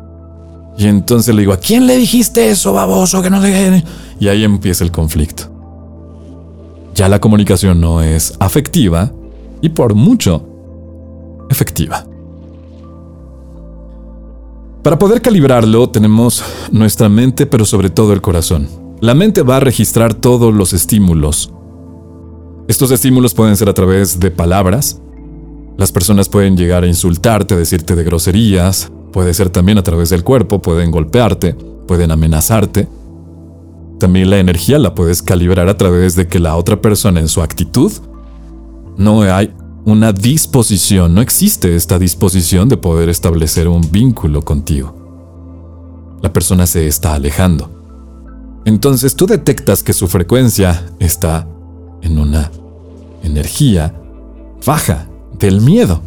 Y 0.76 0.88
entonces 0.88 1.32
le 1.32 1.42
digo, 1.42 1.52
¿a 1.52 1.60
quién 1.60 1.86
le 1.86 1.96
dijiste 1.96 2.50
eso, 2.50 2.72
baboso? 2.72 3.22
Que 3.22 3.30
no 3.30 3.40
sé 3.40 3.84
Y 4.18 4.26
ahí 4.26 4.42
empieza 4.42 4.82
el 4.82 4.90
conflicto. 4.90 5.57
Ya 6.98 7.08
la 7.08 7.20
comunicación 7.20 7.80
no 7.80 8.02
es 8.02 8.34
afectiva 8.40 9.12
y 9.60 9.68
por 9.68 9.94
mucho 9.94 10.44
efectiva. 11.48 12.04
Para 14.82 14.98
poder 14.98 15.22
calibrarlo 15.22 15.90
tenemos 15.90 16.42
nuestra 16.72 17.08
mente, 17.08 17.46
pero 17.46 17.64
sobre 17.64 17.88
todo 17.90 18.12
el 18.12 18.20
corazón. 18.20 18.68
La 19.00 19.14
mente 19.14 19.42
va 19.42 19.58
a 19.58 19.60
registrar 19.60 20.12
todos 20.12 20.52
los 20.52 20.72
estímulos. 20.72 21.52
Estos 22.66 22.90
estímulos 22.90 23.32
pueden 23.32 23.56
ser 23.56 23.68
a 23.68 23.74
través 23.74 24.18
de 24.18 24.32
palabras. 24.32 25.00
Las 25.76 25.92
personas 25.92 26.28
pueden 26.28 26.56
llegar 26.56 26.82
a 26.82 26.88
insultarte, 26.88 27.54
decirte 27.54 27.94
de 27.94 28.02
groserías, 28.02 28.90
Puede 29.12 29.34
ser 29.34 29.50
también 29.50 29.78
a 29.78 29.84
través 29.84 30.10
del 30.10 30.24
cuerpo, 30.24 30.60
pueden 30.60 30.90
golpearte, 30.90 31.54
pueden 31.54 32.10
amenazarte. 32.10 32.88
También 33.98 34.30
la 34.30 34.38
energía 34.38 34.78
la 34.78 34.94
puedes 34.94 35.22
calibrar 35.22 35.68
a 35.68 35.76
través 35.76 36.14
de 36.14 36.28
que 36.28 36.38
la 36.38 36.56
otra 36.56 36.80
persona 36.80 37.20
en 37.20 37.28
su 37.28 37.42
actitud 37.42 37.92
no 38.96 39.22
hay 39.22 39.52
una 39.84 40.12
disposición, 40.12 41.14
no 41.14 41.20
existe 41.20 41.74
esta 41.74 41.98
disposición 41.98 42.68
de 42.68 42.76
poder 42.76 43.08
establecer 43.08 43.68
un 43.68 43.90
vínculo 43.90 44.42
contigo. 44.42 44.94
La 46.20 46.32
persona 46.32 46.66
se 46.66 46.86
está 46.86 47.14
alejando. 47.14 47.70
Entonces 48.64 49.16
tú 49.16 49.26
detectas 49.26 49.82
que 49.82 49.92
su 49.92 50.08
frecuencia 50.08 50.90
está 50.98 51.48
en 52.02 52.18
una 52.18 52.50
energía 53.22 53.94
baja 54.66 55.06
del 55.38 55.60
miedo. 55.60 56.02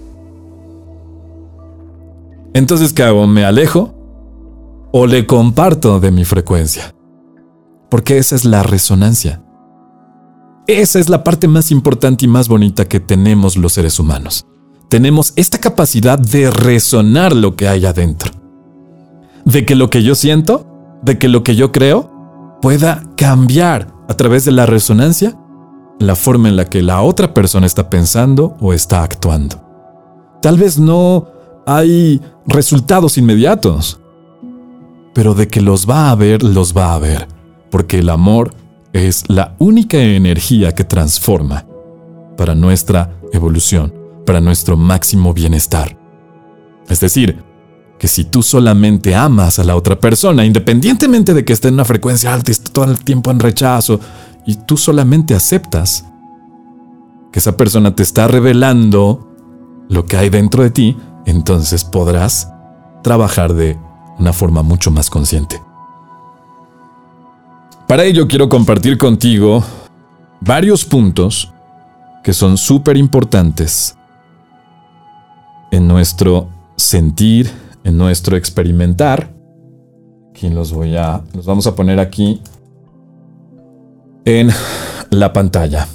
Entonces, 2.54 2.92
¿qué 2.94 3.04
hago? 3.04 3.26
¿Me 3.28 3.46
alejo? 3.46 3.94
¿O 4.92 5.08
le 5.08 5.26
comparto 5.26 6.00
de 6.00 6.12
mi 6.12 6.26
frecuencia? 6.26 6.94
Porque 7.92 8.18
esa 8.18 8.38
es 8.38 8.46
la 8.46 8.64
resonancia. 8.64 9.44
Esa 10.66 10.98
es 10.98 11.10
la 11.10 11.26
parte 11.26 11.50
más 11.50 11.72
importante 11.72 12.24
y 12.24 12.30
más 12.30 12.48
bonita 12.48 12.86
que 12.86 13.02
tenemos 13.02 13.58
los 13.58 13.74
seres 13.74 14.00
humanos. 14.00 14.46
Tenemos 14.88 15.34
esta 15.36 15.58
capacidad 15.58 16.18
de 16.18 16.50
resonar 16.50 17.36
lo 17.36 17.58
que 17.58 17.68
hay 17.68 17.86
adentro. 17.86 18.32
De 19.44 19.66
que 19.66 19.76
lo 19.76 19.90
que 19.90 20.04
yo 20.04 20.16
siento, 20.16 20.66
de 21.02 21.20
que 21.20 21.28
lo 21.28 21.44
que 21.44 21.58
yo 21.58 21.74
creo, 21.74 22.58
pueda 22.62 23.04
cambiar 23.18 23.94
a 24.08 24.14
través 24.14 24.46
de 24.46 24.52
la 24.52 24.66
resonancia 24.66 25.38
la 26.00 26.16
forma 26.16 26.48
en 26.48 26.56
la 26.56 26.70
que 26.70 26.82
la 26.82 27.02
otra 27.02 27.34
persona 27.34 27.66
está 27.66 27.90
pensando 27.90 28.56
o 28.62 28.72
está 28.72 29.04
actuando. 29.04 29.62
Tal 30.42 30.58
vez 30.58 30.80
no 30.80 31.28
hay 31.66 32.22
resultados 32.46 33.18
inmediatos. 33.18 34.00
Pero 35.14 35.34
de 35.34 35.50
que 35.50 35.60
los 35.60 35.90
va 35.90 36.10
a 36.10 36.16
ver, 36.16 36.42
los 36.42 36.76
va 36.76 36.94
a 36.94 37.00
ver, 37.00 37.28
porque 37.72 38.00
el 38.00 38.10
amor 38.10 38.54
es 38.94 39.24
la 39.30 39.56
única 39.58 39.98
energía 39.98 40.74
que 40.74 40.84
transforma 40.84 41.66
para 42.38 42.54
nuestra 42.54 43.16
evolución, 43.32 43.94
para 44.26 44.42
nuestro 44.42 44.78
máximo 44.78 45.34
bienestar. 45.34 45.98
Es 46.88 47.00
decir, 47.00 47.42
que 47.98 48.08
si 48.08 48.26
tú 48.26 48.44
solamente 48.44 49.16
amas 49.16 49.60
a 49.60 49.64
la 49.64 49.76
otra 49.76 50.00
persona, 50.00 50.46
independientemente 50.46 51.34
de 51.34 51.46
que 51.46 51.54
esté 51.54 51.68
en 51.70 51.76
una 51.76 51.86
frecuencia 51.86 52.34
alta 52.34 52.52
y 52.52 52.54
esté 52.54 52.72
todo 52.72 52.86
el 52.86 53.04
tiempo 53.04 53.32
en 53.32 53.40
rechazo, 53.40 54.00
y 54.46 54.56
tú 54.56 54.76
solamente 54.76 55.36
aceptas 55.36 56.06
que 57.32 57.40
esa 57.40 57.56
persona 57.56 57.96
te 57.96 58.04
está 58.04 58.28
revelando 58.28 59.28
lo 59.88 60.06
que 60.06 60.18
hay 60.18 60.30
dentro 60.30 60.64
de 60.64 60.72
ti, 60.72 60.98
entonces 61.26 61.84
podrás 61.84 62.52
trabajar 63.04 63.54
de 63.54 63.78
una 64.20 64.34
forma 64.34 64.64
mucho 64.64 64.92
más 64.92 65.10
consciente. 65.10 65.62
Para 67.92 68.06
ello 68.06 68.26
quiero 68.26 68.48
compartir 68.48 68.98
contigo 68.98 69.62
varios 70.40 70.86
puntos 70.86 71.52
que 72.24 72.32
son 72.32 72.58
súper 72.58 72.96
importantes 72.96 73.98
en 75.74 75.90
nuestro 75.90 76.48
sentir, 76.78 77.52
en 77.84 77.98
nuestro 77.98 78.38
experimentar. 78.38 79.34
Aquí 80.30 80.48
los 80.48 80.72
voy 80.72 80.96
a, 80.96 81.22
los 81.34 81.46
vamos 81.46 81.68
a 81.68 81.76
poner 81.76 82.00
aquí 82.00 82.42
en 84.24 84.52
la 85.10 85.34
pantalla. 85.34 85.86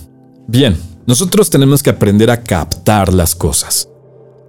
Bien, 0.47 0.77
nosotros 1.07 1.49
tenemos 1.49 1.83
que 1.83 1.89
aprender 1.89 2.31
a 2.31 2.43
captar 2.43 3.15
las 3.15 3.35
cosas. 3.35 3.89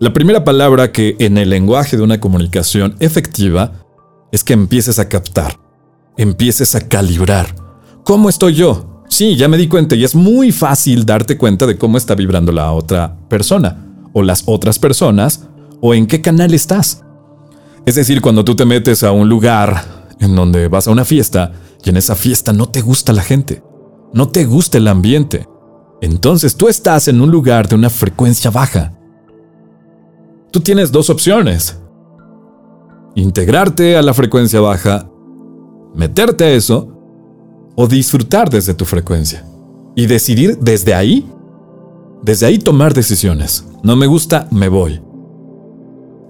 La 0.01 0.11
primera 0.11 0.43
palabra 0.43 0.91
que 0.91 1.15
en 1.19 1.37
el 1.37 1.51
lenguaje 1.51 1.95
de 1.95 2.03
una 2.03 2.19
comunicación 2.19 2.97
efectiva 2.99 3.71
es 4.33 4.43
que 4.43 4.51
empieces 4.51 4.99
a 4.99 5.07
captar 5.07 5.65
empieces 6.17 6.75
a 6.75 6.87
calibrar. 6.87 7.55
¿Cómo 8.03 8.29
estoy 8.29 8.55
yo? 8.55 9.03
Sí, 9.09 9.35
ya 9.35 9.47
me 9.47 9.57
di 9.57 9.67
cuenta 9.67 9.95
y 9.95 10.03
es 10.03 10.15
muy 10.15 10.51
fácil 10.51 11.05
darte 11.05 11.37
cuenta 11.37 11.65
de 11.65 11.77
cómo 11.77 11.97
está 11.97 12.15
vibrando 12.15 12.51
la 12.51 12.71
otra 12.73 13.17
persona, 13.29 13.85
o 14.13 14.23
las 14.23 14.43
otras 14.45 14.79
personas, 14.79 15.47
o 15.79 15.93
en 15.93 16.07
qué 16.07 16.21
canal 16.21 16.53
estás. 16.53 17.03
Es 17.85 17.95
decir, 17.95 18.21
cuando 18.21 18.43
tú 18.43 18.55
te 18.55 18.65
metes 18.65 19.03
a 19.03 19.11
un 19.11 19.29
lugar 19.29 20.07
en 20.19 20.35
donde 20.35 20.67
vas 20.67 20.87
a 20.87 20.91
una 20.91 21.05
fiesta 21.05 21.53
y 21.83 21.89
en 21.89 21.97
esa 21.97 22.15
fiesta 22.15 22.51
no 22.51 22.67
te 22.67 22.81
gusta 22.81 23.13
la 23.13 23.21
gente, 23.21 23.63
no 24.13 24.27
te 24.27 24.45
gusta 24.45 24.77
el 24.77 24.87
ambiente, 24.87 25.47
entonces 26.01 26.55
tú 26.55 26.67
estás 26.67 27.07
en 27.07 27.21
un 27.21 27.31
lugar 27.31 27.67
de 27.67 27.75
una 27.75 27.89
frecuencia 27.89 28.51
baja. 28.51 28.93
Tú 30.51 30.59
tienes 30.59 30.91
dos 30.91 31.09
opciones. 31.09 31.79
Integrarte 33.15 33.97
a 33.97 34.01
la 34.01 34.13
frecuencia 34.13 34.59
baja 34.59 35.09
meterte 35.97 36.45
a 36.45 36.51
eso 36.51 36.93
o 37.75 37.87
disfrutar 37.87 38.49
desde 38.49 38.73
tu 38.73 38.85
frecuencia 38.85 39.45
y 39.95 40.05
decidir 40.05 40.57
desde 40.59 40.93
ahí, 40.93 41.27
desde 42.21 42.45
ahí 42.45 42.59
tomar 42.59 42.93
decisiones. 42.93 43.65
No 43.83 43.95
me 43.95 44.07
gusta, 44.07 44.47
me 44.51 44.69
voy. 44.69 45.01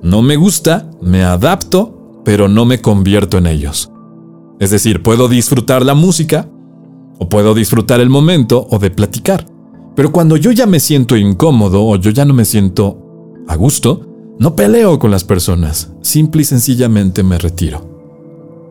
No 0.02 0.22
me 0.22 0.38
gusta, 0.38 0.90
me 1.02 1.24
adapto, 1.24 2.22
pero 2.24 2.48
no 2.48 2.66
me 2.66 2.82
convierto 2.82 3.38
en 3.38 3.48
ellos. 3.48 3.92
Es 4.60 4.72
decir, 4.72 5.04
puedo 5.04 5.28
disfrutar 5.28 5.86
la 5.86 5.94
música, 5.94 6.50
o 7.20 7.30
puedo 7.30 7.54
disfrutar 7.54 8.00
el 8.00 8.10
momento, 8.10 8.68
o 8.70 8.80
de 8.80 8.90
platicar. 8.90 9.46
Pero 9.96 10.12
cuando 10.12 10.38
yo 10.38 10.52
ya 10.52 10.66
me 10.66 10.80
siento 10.80 11.18
incómodo 11.18 11.86
o 11.86 11.96
yo 11.98 12.12
ya 12.12 12.24
no 12.24 12.34
me 12.34 12.46
siento 12.46 13.34
a 13.48 13.56
gusto, 13.56 14.36
no 14.40 14.56
peleo 14.56 15.00
con 15.00 15.12
las 15.12 15.24
personas, 15.24 15.92
simple 16.02 16.44
y 16.44 16.46
sencillamente 16.46 17.24
me 17.24 17.38
retiro 17.38 17.87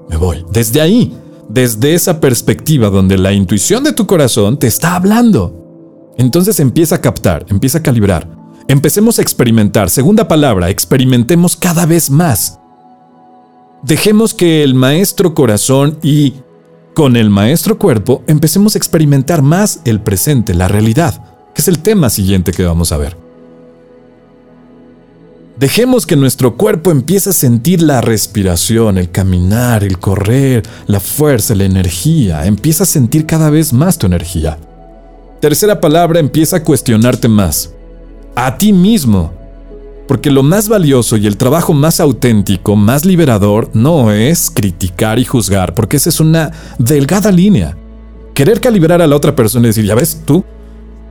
me 0.09 0.16
voy. 0.16 0.45
Desde 0.51 0.81
ahí, 0.81 1.16
desde 1.49 1.95
esa 1.95 2.21
perspectiva 2.21 2.90
donde 2.90 3.19
la 3.19 3.33
intuición 3.33 3.85
de 3.85 3.92
tu 3.92 4.07
corazón 4.07 4.59
te 4.59 4.66
está 4.66 4.97
hablando. 4.97 6.14
Entonces 6.19 6.61
empieza 6.61 6.97
a 6.97 7.01
captar, 7.01 7.47
empieza 7.49 7.79
a 7.79 7.83
calibrar. 7.83 8.29
Empecemos 8.69 9.19
a 9.19 9.23
experimentar. 9.23 9.90
Segunda 9.90 10.27
palabra, 10.27 10.71
experimentemos 10.71 11.57
cada 11.57 11.87
vez 11.87 12.11
más. 12.11 12.59
Dejemos 13.83 14.35
que 14.35 14.64
el 14.64 14.75
maestro 14.75 15.35
corazón 15.35 15.99
y 16.03 16.35
con 16.95 17.16
el 17.16 17.31
maestro 17.31 17.79
cuerpo 17.79 18.23
empecemos 18.27 18.75
a 18.75 18.79
experimentar 18.79 19.42
más 19.42 19.81
el 19.85 20.01
presente, 20.01 20.55
la 20.55 20.66
realidad, 20.66 21.23
que 21.55 21.61
es 21.61 21.69
el 21.69 21.79
tema 21.79 22.11
siguiente 22.11 22.53
que 22.53 22.64
vamos 22.64 22.90
a 22.90 22.97
ver. 22.97 23.26
Dejemos 25.59 26.05
que 26.05 26.16
nuestro 26.16 26.59
cuerpo 26.59 26.90
empiece 26.90 27.31
a 27.31 27.33
sentir 27.33 27.81
la 27.81 28.03
respiración, 28.03 28.99
el 28.99 29.11
caminar, 29.11 29.85
el 29.85 29.99
correr, 29.99 30.62
la 30.87 31.01
fuerza, 31.01 31.55
la 31.55 31.64
energía. 31.64 32.45
Empieza 32.45 32.85
a 32.85 32.87
sentir 32.87 33.25
cada 33.25 33.49
vez 33.49 33.73
más 33.73 33.97
tu 33.97 34.05
energía. 34.05 34.59
Tercera 35.40 35.81
palabra, 35.81 36.21
empieza 36.21 36.59
a 36.59 36.62
cuestionarte 36.62 37.29
más. 37.29 37.73
A 38.35 38.59
ti 38.59 38.75
mismo. 38.75 39.33
Porque 40.07 40.31
lo 40.31 40.42
más 40.42 40.69
valioso 40.69 41.16
y 41.16 41.27
el 41.27 41.38
trabajo 41.38 41.73
más 41.73 42.01
auténtico, 42.01 42.77
más 42.77 43.07
liberador, 43.07 43.71
no 43.73 44.12
es 44.12 44.51
criticar 44.51 45.19
y 45.19 45.25
juzgar, 45.25 45.73
porque 45.73 45.97
esa 45.97 46.11
es 46.11 46.21
una 46.21 46.53
delgada 46.79 47.33
línea. 47.33 47.75
Querer 48.35 48.61
calibrar 48.61 49.01
a 49.01 49.07
la 49.07 49.16
otra 49.16 49.35
persona 49.35 49.66
y 49.66 49.71
decir, 49.71 49.87
ya 49.87 49.95
ves, 49.95 50.21
tú 50.27 50.45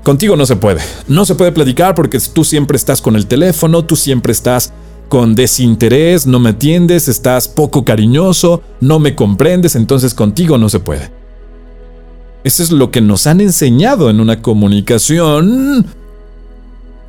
Contigo 0.06 0.36
no 0.36 0.46
se 0.46 0.56
puede. 0.56 0.82
No 1.08 1.26
se 1.26 1.34
puede 1.34 1.52
platicar 1.52 1.96
porque 1.96 2.20
tú 2.20 2.44
siempre 2.44 2.78
estás 2.78 3.02
con 3.02 3.16
el 3.16 3.26
teléfono, 3.26 3.86
tú 3.86 3.96
siempre 3.96 4.34
estás 4.34 4.72
con 5.10 5.34
desinterés, 5.34 6.28
no 6.28 6.40
me 6.40 6.52
atiendes, 6.52 7.08
estás 7.08 7.48
poco 7.48 7.84
cariñoso, 7.84 8.62
no 8.82 9.00
me 9.00 9.16
comprendes, 9.16 9.76
entonces 9.76 10.14
contigo 10.14 10.60
no 10.60 10.70
se 10.70 10.80
puede. 10.80 11.10
Eso 12.44 12.62
es 12.62 12.70
lo 12.70 12.92
que 12.92 13.02
nos 13.02 13.26
han 13.26 13.42
enseñado 13.42 14.12
en 14.12 14.20
una 14.20 14.44
comunicación 14.44 15.88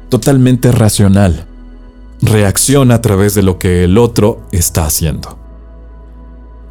totalmente 0.08 0.72
racional. 0.72 1.44
Reacciona 2.22 2.94
a 2.94 3.02
través 3.02 3.34
de 3.34 3.42
lo 3.42 3.58
que 3.58 3.84
el 3.84 3.98
otro 3.98 4.40
está 4.52 4.86
haciendo. 4.86 5.38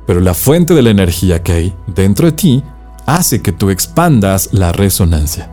Pero 0.07 0.21
la 0.21 0.33
fuente 0.33 0.73
de 0.73 0.81
la 0.81 0.89
energía 0.89 1.43
que 1.43 1.51
hay 1.51 1.73
dentro 1.85 2.25
de 2.25 2.31
ti 2.31 2.63
hace 3.05 3.43
que 3.43 3.51
tú 3.51 3.69
expandas 3.69 4.49
la 4.53 4.71
resonancia. 4.71 5.51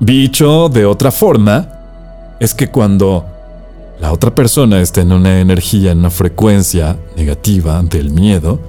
Dicho 0.00 0.68
de 0.68 0.84
otra 0.84 1.10
forma, 1.10 1.68
es 2.38 2.52
que 2.52 2.68
cuando 2.68 3.24
la 3.98 4.12
otra 4.12 4.34
persona 4.34 4.82
está 4.82 5.00
en 5.00 5.12
una 5.12 5.40
energía, 5.40 5.92
en 5.92 6.00
una 6.00 6.10
frecuencia 6.10 6.98
negativa 7.16 7.82
del 7.82 8.10
miedo, 8.10 8.60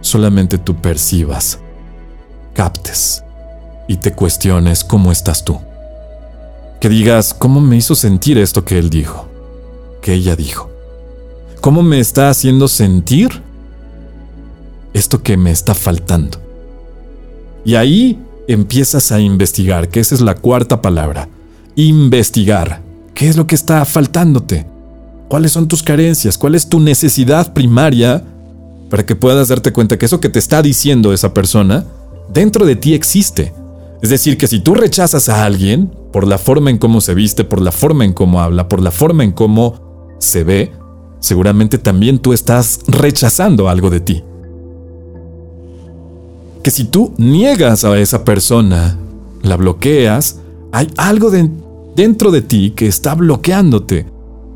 solamente 0.00 0.58
tú 0.58 0.74
percibas, 0.74 1.60
captes 2.54 3.22
y 3.86 3.98
te 3.98 4.12
cuestiones 4.12 4.82
cómo 4.82 5.12
estás 5.12 5.44
tú. 5.44 5.60
Que 6.80 6.88
digas, 6.88 7.32
¿cómo 7.32 7.60
me 7.60 7.76
hizo 7.76 7.94
sentir 7.94 8.36
esto 8.36 8.64
que 8.64 8.78
él 8.78 8.90
dijo? 8.90 9.26
Que 10.02 10.14
ella 10.14 10.34
dijo. 10.34 10.70
¿Cómo 11.60 11.82
me 11.82 12.00
está 12.00 12.30
haciendo 12.30 12.66
sentir 12.66 13.42
esto 14.92 15.22
que 15.22 15.36
me 15.36 15.52
está 15.52 15.74
faltando? 15.74 16.38
Y 17.64 17.76
ahí 17.76 18.25
empiezas 18.48 19.12
a 19.12 19.20
investigar, 19.20 19.88
que 19.88 20.00
esa 20.00 20.14
es 20.14 20.20
la 20.20 20.34
cuarta 20.34 20.80
palabra. 20.82 21.28
Investigar. 21.74 22.82
¿Qué 23.14 23.28
es 23.28 23.36
lo 23.36 23.46
que 23.46 23.54
está 23.54 23.84
faltándote? 23.84 24.66
¿Cuáles 25.28 25.52
son 25.52 25.68
tus 25.68 25.82
carencias? 25.82 26.38
¿Cuál 26.38 26.54
es 26.54 26.68
tu 26.68 26.80
necesidad 26.80 27.52
primaria 27.52 28.22
para 28.90 29.04
que 29.04 29.16
puedas 29.16 29.48
darte 29.48 29.72
cuenta 29.72 29.98
que 29.98 30.06
eso 30.06 30.20
que 30.20 30.28
te 30.28 30.38
está 30.38 30.62
diciendo 30.62 31.12
esa 31.12 31.34
persona 31.34 31.84
dentro 32.32 32.64
de 32.64 32.76
ti 32.76 32.94
existe? 32.94 33.52
Es 34.02 34.10
decir, 34.10 34.36
que 34.36 34.46
si 34.46 34.60
tú 34.60 34.74
rechazas 34.74 35.28
a 35.28 35.44
alguien 35.44 35.90
por 36.12 36.26
la 36.26 36.38
forma 36.38 36.70
en 36.70 36.78
cómo 36.78 37.00
se 37.00 37.14
viste, 37.14 37.44
por 37.44 37.60
la 37.60 37.72
forma 37.72 38.04
en 38.04 38.12
cómo 38.12 38.40
habla, 38.40 38.68
por 38.68 38.80
la 38.80 38.90
forma 38.90 39.24
en 39.24 39.32
cómo 39.32 40.14
se 40.18 40.44
ve, 40.44 40.72
seguramente 41.18 41.78
también 41.78 42.18
tú 42.18 42.32
estás 42.32 42.80
rechazando 42.86 43.68
algo 43.68 43.90
de 43.90 44.00
ti 44.00 44.22
que 46.66 46.72
si 46.72 46.82
tú 46.82 47.14
niegas 47.16 47.84
a 47.84 47.96
esa 47.96 48.24
persona, 48.24 48.98
la 49.42 49.56
bloqueas, 49.56 50.40
hay 50.72 50.88
algo 50.96 51.30
dentro 51.30 52.32
de 52.32 52.42
ti 52.42 52.72
que 52.74 52.88
está 52.88 53.14
bloqueándote 53.14 54.04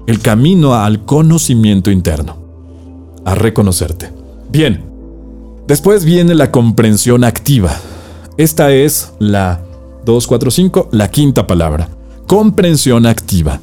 el 0.09 0.19
camino 0.19 0.75
al 0.75 1.05
conocimiento 1.05 1.89
interno, 1.89 2.37
a 3.25 3.37
reconocerte. 3.37 4.11
Bien, 4.51 4.83
después 5.69 6.05
viene 6.05 6.35
la 6.35 6.51
comprensión 6.51 7.23
activa. 7.23 7.77
Esta 8.37 8.73
es 8.73 9.13
la 9.21 9.61
245, 10.05 10.89
la 10.91 11.13
quinta 11.13 11.47
palabra. 11.47 11.91
Comprensión 12.27 13.07
activa. 13.07 13.61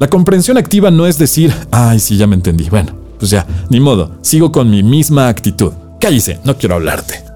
La 0.00 0.08
comprensión 0.08 0.58
activa 0.58 0.90
no 0.90 1.06
es 1.06 1.18
decir, 1.18 1.54
ay, 1.70 2.00
sí, 2.00 2.16
ya 2.16 2.26
me 2.26 2.34
entendí. 2.34 2.68
Bueno, 2.68 2.94
pues 3.20 3.30
ya, 3.30 3.46
ni 3.68 3.78
modo, 3.78 4.16
sigo 4.22 4.50
con 4.50 4.68
mi 4.68 4.82
misma 4.82 5.28
actitud. 5.28 5.70
Cállese, 6.00 6.40
no 6.42 6.58
quiero 6.58 6.74
hablarte. 6.74 7.29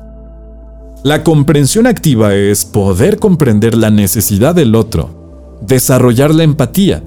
La 1.04 1.22
comprensión 1.22 1.86
activa 1.86 2.34
es 2.34 2.64
poder 2.64 3.18
comprender 3.18 3.74
la 3.74 3.90
necesidad 3.90 4.54
del 4.54 4.74
otro, 4.74 5.58
desarrollar 5.60 6.34
la 6.34 6.44
empatía, 6.44 7.04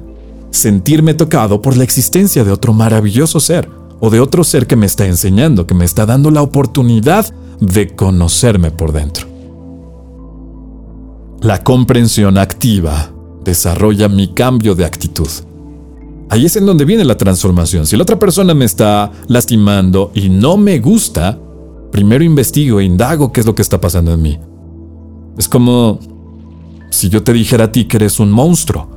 sentirme 0.52 1.16
tocado 1.16 1.64
por 1.64 1.76
la 1.76 1.84
existencia 1.84 2.44
de 2.44 2.52
otro 2.52 2.74
maravilloso 2.74 3.40
ser 3.40 3.68
o 4.00 4.12
de 4.12 4.20
otro 4.20 4.44
ser 4.44 4.68
que 4.68 4.76
me 4.76 4.86
está 4.86 5.08
enseñando, 5.08 5.66
que 5.66 5.74
me 5.74 5.84
está 5.84 6.06
dando 6.06 6.30
la 6.30 6.44
oportunidad 6.44 7.26
de 7.60 7.96
conocerme 7.96 8.70
por 8.70 8.92
dentro. 8.92 9.26
La 11.42 11.64
comprensión 11.64 12.38
activa 12.38 13.12
desarrolla 13.44 14.10
mi 14.10 14.28
cambio 14.28 14.76
de 14.76 14.86
actitud. 14.86 15.30
Ahí 16.30 16.46
es 16.46 16.56
en 16.56 16.68
donde 16.68 16.86
viene 16.86 17.04
la 17.04 17.18
transformación. 17.18 17.88
Si 17.88 17.98
la 17.98 18.04
otra 18.04 18.20
persona 18.20 18.54
me 18.54 18.66
está 18.66 19.12
lastimando 19.28 20.12
y 20.14 20.30
no 20.30 20.56
me 20.56 20.78
gusta, 20.78 21.40
primero 21.92 22.24
investigo 22.24 22.80
e 22.80 22.86
indago 22.86 23.32
qué 23.32 23.42
es 23.42 23.46
lo 23.46 23.56
que 23.56 23.62
está 23.62 23.80
pasando 23.80 24.14
en 24.14 24.22
mí. 24.22 24.40
Es 25.38 25.48
como 25.48 26.00
si 26.90 27.10
yo 27.10 27.24
te 27.24 27.34
dijera 27.34 27.66
a 27.66 27.72
ti 27.72 27.86
que 27.86 27.98
eres 27.98 28.20
un 28.20 28.32
monstruo. 28.32 28.88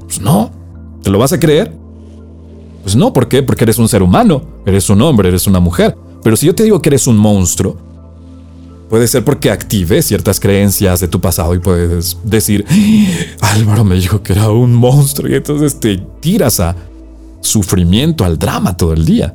Pues 0.00 0.20
no, 0.20 0.50
¿te 1.02 1.10
lo 1.10 1.18
vas 1.18 1.32
a 1.32 1.40
creer? 1.40 1.74
Pues 2.82 2.96
no, 2.96 3.12
¿por 3.12 3.28
qué? 3.28 3.42
Porque 3.42 3.64
eres 3.64 3.78
un 3.78 3.88
ser 3.88 4.02
humano, 4.02 4.42
eres 4.64 4.88
un 4.88 5.02
hombre, 5.02 5.28
eres 5.28 5.46
una 5.46 5.60
mujer. 5.60 5.96
Pero 6.22 6.36
si 6.36 6.46
yo 6.46 6.54
te 6.54 6.64
digo 6.64 6.80
que 6.80 6.88
eres 6.88 7.06
un 7.06 7.18
monstruo, 7.18 7.76
puede 8.88 9.06
ser 9.06 9.24
porque 9.24 9.50
actives 9.50 10.06
ciertas 10.06 10.40
creencias 10.40 11.00
de 11.00 11.08
tu 11.08 11.20
pasado 11.20 11.54
y 11.54 11.58
puedes 11.58 12.16
decir, 12.24 12.64
¡Ah! 13.40 13.52
Álvaro 13.54 13.84
me 13.84 13.96
dijo 13.96 14.22
que 14.22 14.32
era 14.32 14.50
un 14.50 14.74
monstruo 14.74 15.30
y 15.30 15.34
entonces 15.34 15.78
te 15.78 15.98
tiras 16.20 16.60
a 16.60 16.74
sufrimiento, 17.40 18.24
al 18.24 18.38
drama 18.38 18.76
todo 18.76 18.92
el 18.92 19.04
día. 19.04 19.34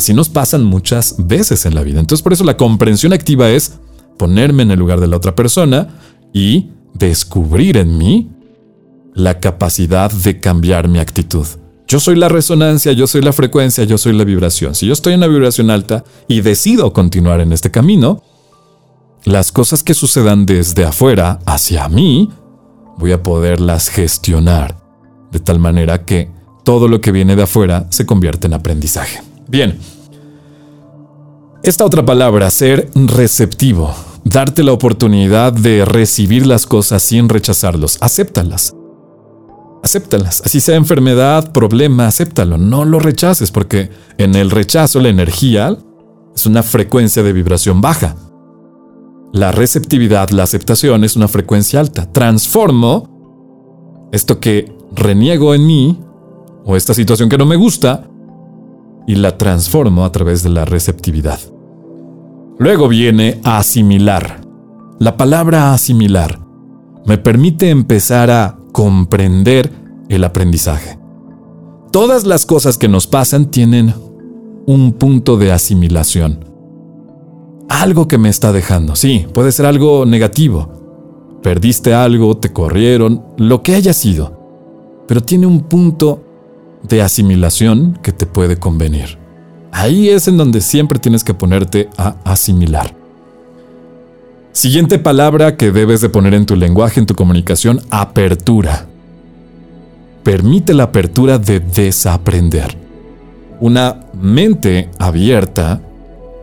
Así 0.00 0.14
nos 0.14 0.30
pasan 0.30 0.64
muchas 0.64 1.14
veces 1.18 1.66
en 1.66 1.74
la 1.74 1.82
vida. 1.82 2.00
Entonces 2.00 2.22
por 2.22 2.32
eso 2.32 2.42
la 2.42 2.56
comprensión 2.56 3.12
activa 3.12 3.50
es 3.50 3.74
ponerme 4.16 4.62
en 4.62 4.70
el 4.70 4.78
lugar 4.78 4.98
de 4.98 5.06
la 5.06 5.18
otra 5.18 5.36
persona 5.36 5.88
y 6.32 6.70
descubrir 6.94 7.76
en 7.76 7.98
mí 7.98 8.30
la 9.12 9.40
capacidad 9.40 10.10
de 10.10 10.40
cambiar 10.40 10.88
mi 10.88 11.00
actitud. 11.00 11.46
Yo 11.86 12.00
soy 12.00 12.16
la 12.16 12.30
resonancia, 12.30 12.92
yo 12.92 13.06
soy 13.06 13.20
la 13.20 13.34
frecuencia, 13.34 13.84
yo 13.84 13.98
soy 13.98 14.14
la 14.14 14.24
vibración. 14.24 14.74
Si 14.74 14.86
yo 14.86 14.94
estoy 14.94 15.12
en 15.12 15.18
una 15.18 15.26
vibración 15.26 15.68
alta 15.68 16.02
y 16.28 16.40
decido 16.40 16.94
continuar 16.94 17.42
en 17.42 17.52
este 17.52 17.70
camino, 17.70 18.22
las 19.24 19.52
cosas 19.52 19.82
que 19.82 19.92
sucedan 19.92 20.46
desde 20.46 20.86
afuera 20.86 21.40
hacia 21.44 21.90
mí, 21.90 22.30
voy 22.96 23.12
a 23.12 23.22
poderlas 23.22 23.90
gestionar 23.90 24.80
de 25.30 25.40
tal 25.40 25.58
manera 25.58 26.06
que 26.06 26.30
todo 26.64 26.88
lo 26.88 27.02
que 27.02 27.12
viene 27.12 27.36
de 27.36 27.42
afuera 27.42 27.86
se 27.90 28.06
convierte 28.06 28.46
en 28.46 28.54
aprendizaje. 28.54 29.29
Bien. 29.50 29.76
Esta 31.64 31.84
otra 31.84 32.06
palabra, 32.06 32.50
ser 32.50 32.88
receptivo, 32.94 33.92
darte 34.24 34.62
la 34.62 34.72
oportunidad 34.72 35.52
de 35.52 35.84
recibir 35.84 36.46
las 36.46 36.66
cosas 36.66 37.02
sin 37.02 37.28
rechazarlos, 37.28 37.98
acéptalas. 38.00 38.76
Acéptalas. 39.82 40.40
Así 40.44 40.60
sea 40.60 40.76
enfermedad, 40.76 41.50
problema, 41.50 42.06
acéptalo. 42.06 42.58
No 42.58 42.84
lo 42.84 43.00
rechaces 43.00 43.50
porque 43.50 43.90
en 44.18 44.36
el 44.36 44.52
rechazo 44.52 45.00
la 45.00 45.08
energía 45.08 45.76
es 46.32 46.46
una 46.46 46.62
frecuencia 46.62 47.24
de 47.24 47.32
vibración 47.32 47.80
baja. 47.80 48.14
La 49.32 49.50
receptividad, 49.50 50.30
la 50.30 50.44
aceptación 50.44 51.02
es 51.02 51.16
una 51.16 51.26
frecuencia 51.26 51.80
alta. 51.80 52.10
Transformo 52.12 54.08
esto 54.12 54.38
que 54.38 54.72
reniego 54.92 55.54
en 55.54 55.66
mí 55.66 56.00
o 56.64 56.76
esta 56.76 56.94
situación 56.94 57.28
que 57.28 57.38
no 57.38 57.46
me 57.46 57.56
gusta 57.56 58.09
y 59.06 59.16
la 59.16 59.38
transformo 59.38 60.04
a 60.04 60.12
través 60.12 60.42
de 60.42 60.50
la 60.50 60.64
receptividad. 60.64 61.38
Luego 62.58 62.88
viene 62.88 63.40
asimilar. 63.42 64.40
La 64.98 65.16
palabra 65.16 65.72
asimilar 65.72 66.38
me 67.06 67.18
permite 67.18 67.70
empezar 67.70 68.30
a 68.30 68.58
comprender 68.72 69.72
el 70.08 70.24
aprendizaje. 70.24 70.98
Todas 71.90 72.26
las 72.26 72.46
cosas 72.46 72.78
que 72.78 72.88
nos 72.88 73.06
pasan 73.06 73.50
tienen 73.50 73.94
un 74.66 74.92
punto 74.92 75.36
de 75.36 75.52
asimilación. 75.52 76.44
Algo 77.68 78.06
que 78.06 78.18
me 78.18 78.28
está 78.28 78.52
dejando. 78.52 78.94
Sí, 78.94 79.26
puede 79.32 79.52
ser 79.52 79.66
algo 79.66 80.04
negativo. 80.04 81.38
Perdiste 81.42 81.94
algo, 81.94 82.36
te 82.36 82.52
corrieron, 82.52 83.24
lo 83.38 83.62
que 83.62 83.74
haya 83.74 83.92
sido. 83.92 84.38
Pero 85.08 85.22
tiene 85.22 85.46
un 85.46 85.60
punto 85.60 86.22
de 86.82 87.02
asimilación 87.02 87.98
que 88.02 88.12
te 88.12 88.26
puede 88.26 88.56
convenir. 88.56 89.18
Ahí 89.72 90.08
es 90.08 90.28
en 90.28 90.36
donde 90.36 90.60
siempre 90.60 90.98
tienes 90.98 91.24
que 91.24 91.34
ponerte 91.34 91.88
a 91.96 92.16
asimilar. 92.24 92.94
Siguiente 94.52 94.98
palabra 94.98 95.56
que 95.56 95.70
debes 95.70 96.00
de 96.00 96.08
poner 96.08 96.34
en 96.34 96.44
tu 96.44 96.56
lenguaje, 96.56 96.98
en 96.98 97.06
tu 97.06 97.14
comunicación, 97.14 97.80
apertura. 97.90 98.86
Permite 100.24 100.74
la 100.74 100.84
apertura 100.84 101.38
de 101.38 101.60
desaprender. 101.60 102.76
Una 103.60 104.00
mente 104.20 104.90
abierta 104.98 105.80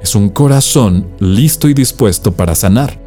es 0.01 0.15
un 0.15 0.29
corazón 0.29 1.07
listo 1.19 1.67
y 1.67 1.73
dispuesto 1.73 2.31
para 2.31 2.55
sanar. 2.55 2.97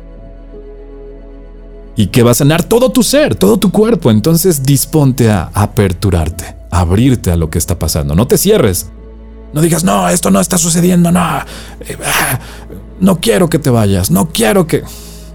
Y 1.97 2.09
que 2.09 2.22
va 2.22 2.33
a 2.33 2.35
sanar 2.35 2.62
todo 2.62 2.91
tu 2.91 3.03
ser, 3.03 3.35
todo 3.35 3.59
tu 3.59 3.70
cuerpo. 3.70 4.11
Entonces 4.11 4.62
disponte 4.62 5.31
a 5.31 5.51
aperturarte, 5.55 6.57
abrirte 6.71 7.31
a 7.31 7.37
lo 7.37 7.51
que 7.51 7.59
está 7.59 7.79
pasando. 7.79 8.14
No 8.14 8.27
te 8.27 8.39
cierres. 8.39 8.91
No 9.53 9.61
digas, 9.61 9.85
no, 9.85 10.09
esto 10.09 10.31
no 10.31 10.41
está 10.41 10.59
sucediendo, 10.59 11.11
no. 11.11 11.21
Eh, 11.81 11.99
ah, 12.05 12.39
no 13.01 13.21
quiero 13.21 13.49
que 13.49 13.59
te 13.59 13.71
vayas, 13.71 14.11
no 14.11 14.29
quiero 14.29 14.66
que... 14.66 14.83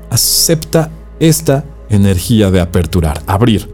Acepta 0.10 0.92
esta 1.20 1.66
energía 1.90 2.52
de 2.52 2.62
aperturar, 2.62 3.22
abrir. 3.28 3.74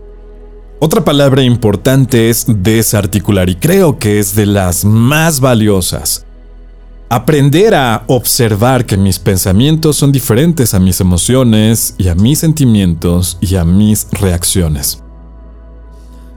Otra 0.79 1.03
palabra 1.03 1.43
importante 1.43 2.29
es 2.29 2.45
desarticular 2.47 3.49
y 3.49 3.55
creo 3.55 3.99
que 3.99 4.17
es 4.17 4.33
de 4.33 4.47
las 4.47 4.83
más 4.83 5.39
valiosas. 5.39 6.25
Aprender 7.09 7.75
a 7.75 8.03
observar 8.07 8.85
que 8.85 8.97
mis 8.97 9.19
pensamientos 9.19 9.97
son 9.97 10.11
diferentes 10.11 10.73
a 10.73 10.79
mis 10.79 10.99
emociones 11.01 11.93
y 11.97 12.07
a 12.07 12.15
mis 12.15 12.39
sentimientos 12.39 13.37
y 13.41 13.57
a 13.57 13.65
mis 13.65 14.07
reacciones. 14.11 15.03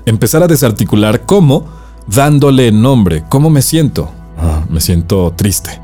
Empezar 0.07 0.43
a 0.43 0.47
desarticular 0.47 1.23
cómo 1.23 1.67
dándole 2.07 2.71
nombre. 2.73 3.25
¿Cómo 3.29 3.51
me 3.51 3.63
siento? 3.63 4.11
Ah, 4.39 4.65
me 4.69 4.81
siento 4.81 5.33
triste. 5.35 5.81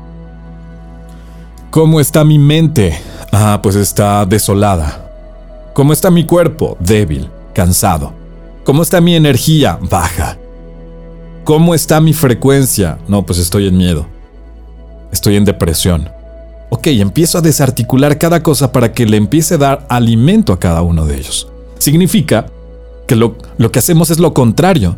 ¿Cómo 1.71 1.99
está 1.99 2.23
mi 2.23 2.37
mente? 2.37 2.99
Ah, 3.31 3.59
pues 3.63 3.75
está 3.75 4.25
desolada. 4.25 5.09
¿Cómo 5.73 5.93
está 5.93 6.11
mi 6.11 6.25
cuerpo? 6.25 6.77
Débil, 6.79 7.29
cansado. 7.53 8.13
¿Cómo 8.63 8.83
está 8.83 9.01
mi 9.01 9.15
energía? 9.15 9.79
Baja. 9.89 10.37
¿Cómo 11.43 11.73
está 11.73 11.99
mi 11.99 12.13
frecuencia? 12.13 12.99
No, 13.07 13.25
pues 13.25 13.39
estoy 13.39 13.67
en 13.67 13.77
miedo. 13.77 14.05
Estoy 15.11 15.37
en 15.37 15.45
depresión. 15.45 16.09
Ok, 16.69 16.87
empiezo 16.87 17.37
a 17.37 17.41
desarticular 17.41 18.17
cada 18.17 18.43
cosa 18.43 18.71
para 18.71 18.93
que 18.93 19.05
le 19.05 19.17
empiece 19.17 19.55
a 19.55 19.57
dar 19.57 19.85
alimento 19.89 20.53
a 20.53 20.59
cada 20.59 20.83
uno 20.83 21.05
de 21.05 21.15
ellos. 21.17 21.47
Significa 21.79 22.45
que 23.07 23.15
lo, 23.15 23.35
lo 23.57 23.71
que 23.71 23.79
hacemos 23.79 24.09
es 24.09 24.19
lo 24.19 24.33
contrario. 24.33 24.95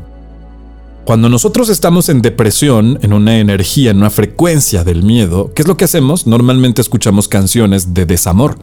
Cuando 1.05 1.27
nosotros 1.27 1.67
estamos 1.67 2.07
en 2.07 2.21
depresión, 2.21 2.97
en 3.01 3.11
una 3.11 3.37
energía, 3.39 3.91
en 3.91 3.97
una 3.97 4.09
frecuencia 4.09 4.85
del 4.85 5.03
miedo, 5.03 5.51
¿qué 5.53 5.63
es 5.63 5.67
lo 5.67 5.75
que 5.75 5.83
hacemos? 5.83 6.27
Normalmente 6.27 6.81
escuchamos 6.81 7.27
canciones 7.27 7.93
de 7.93 8.05
desamor. 8.05 8.57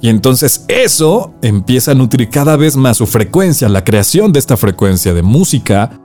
Y 0.00 0.08
entonces 0.08 0.64
eso 0.68 1.34
empieza 1.42 1.92
a 1.92 1.94
nutrir 1.94 2.30
cada 2.30 2.56
vez 2.56 2.76
más 2.76 2.96
su 2.96 3.06
frecuencia, 3.06 3.68
la 3.68 3.84
creación 3.84 4.32
de 4.32 4.38
esta 4.38 4.56
frecuencia 4.56 5.12
de 5.12 5.22
música, 5.22 6.00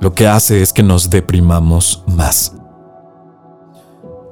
lo 0.00 0.12
que 0.12 0.26
hace 0.26 0.60
es 0.60 0.72
que 0.72 0.82
nos 0.82 1.08
deprimamos 1.08 2.02
más. 2.08 2.54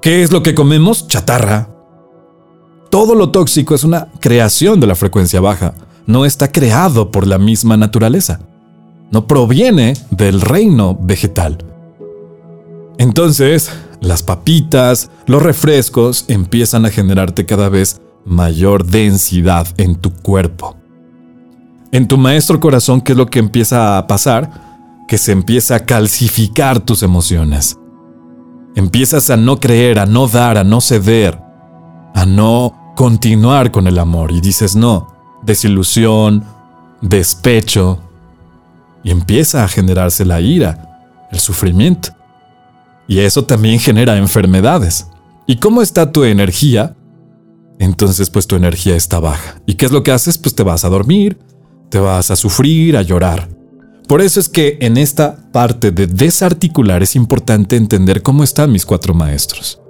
¿Qué 0.03 0.23
es 0.25 0.33
lo 0.33 0.43
que 0.43 0.55
comemos? 0.55 1.07
Chatarra. 1.07 1.69
Todo 2.91 3.15
lo 3.15 3.31
tóxico 3.31 3.77
es 3.77 3.85
una 3.85 4.09
creación 4.19 4.81
de 4.81 4.87
la 4.89 4.97
frecuencia 4.97 5.41
baja, 5.41 5.75
no 6.09 6.25
está 6.25 6.51
creado 6.51 7.13
por 7.13 7.29
la 7.29 7.39
misma 7.39 7.77
naturaleza 7.77 8.41
no 9.11 9.27
proviene 9.27 9.95
del 10.11 10.41
reino 10.41 10.97
vegetal. 11.01 11.59
Entonces, 12.99 13.71
las 14.01 14.23
papitas, 14.23 15.11
los 15.27 15.43
refrescos 15.43 16.25
empiezan 16.29 16.85
a 16.85 16.91
generarte 16.91 17.47
cada 17.47 17.69
vez 17.69 18.01
mayor 18.25 18.85
densidad 18.85 19.67
en 19.77 19.97
tu 19.97 20.13
cuerpo. 20.13 20.77
En 21.91 22.07
tu 22.07 22.19
maestro 22.19 22.61
corazón, 22.61 23.01
¿qué 23.01 23.13
es 23.13 23.19
lo 23.19 23.27
que 23.27 23.39
empieza 23.39 23.97
a 23.97 24.07
pasar? 24.07 25.07
Que 25.09 25.17
se 25.17 25.33
empieza 25.33 25.77
a 25.77 25.81
calcificar 25.81 26.81
tus 26.81 27.03
emociones. 27.03 27.79
Empiezas 28.75 29.31
a 29.31 29.37
no 29.37 29.59
creer, 29.59 29.99
a 29.99 30.07
no 30.07 30.29
dar, 30.29 30.59
a 30.59 30.65
no 30.65 30.81
ceder, 30.81 31.41
a 32.15 32.27
no 32.27 32.93
continuar 32.95 33.71
con 33.71 33.87
el 33.87 33.99
amor 33.99 34.33
y 34.33 34.41
dices 34.41 34.77
no, 34.77 35.18
desilusión, 35.49 36.45
despecho, 37.01 37.99
y 39.03 39.11
empieza 39.11 39.65
a 39.65 39.69
generarse 39.69 40.25
la 40.25 40.41
ira, 40.41 41.27
el 41.33 41.41
sufrimiento. 41.41 42.11
Y 43.09 43.21
eso 43.21 43.45
también 43.45 43.81
genera 43.81 44.19
enfermedades. 44.19 45.07
¿Y 45.47 45.57
cómo 45.57 45.81
está 45.81 46.13
tu 46.13 46.25
energía? 46.25 46.95
Entonces 47.79 48.29
pues 48.29 48.47
tu 48.47 48.57
energía 48.57 48.95
está 48.95 49.19
baja. 49.19 49.61
¿Y 49.65 49.75
qué 49.75 49.87
es 49.87 49.93
lo 49.93 50.03
que 50.03 50.13
haces? 50.13 50.37
Pues 50.37 50.55
te 50.55 50.63
vas 50.63 50.85
a 50.85 50.91
dormir, 50.91 51.39
te 51.89 51.99
vas 51.99 52.31
a 52.31 52.37
sufrir, 52.37 52.97
a 52.99 53.03
llorar. 53.03 53.49
Por 54.07 54.21
eso 54.21 54.41
es 54.41 54.49
que 54.49 54.77
en 54.81 54.99
esta 54.99 55.51
parte 55.53 55.91
de 55.91 56.07
desarticular 56.07 57.03
es 57.03 57.17
importante 57.17 57.77
entender 57.77 58.23
cómo 58.23 58.45
están 58.45 58.73
mis 58.73 58.85
cuatro 58.85 59.15
maestros 59.15 59.81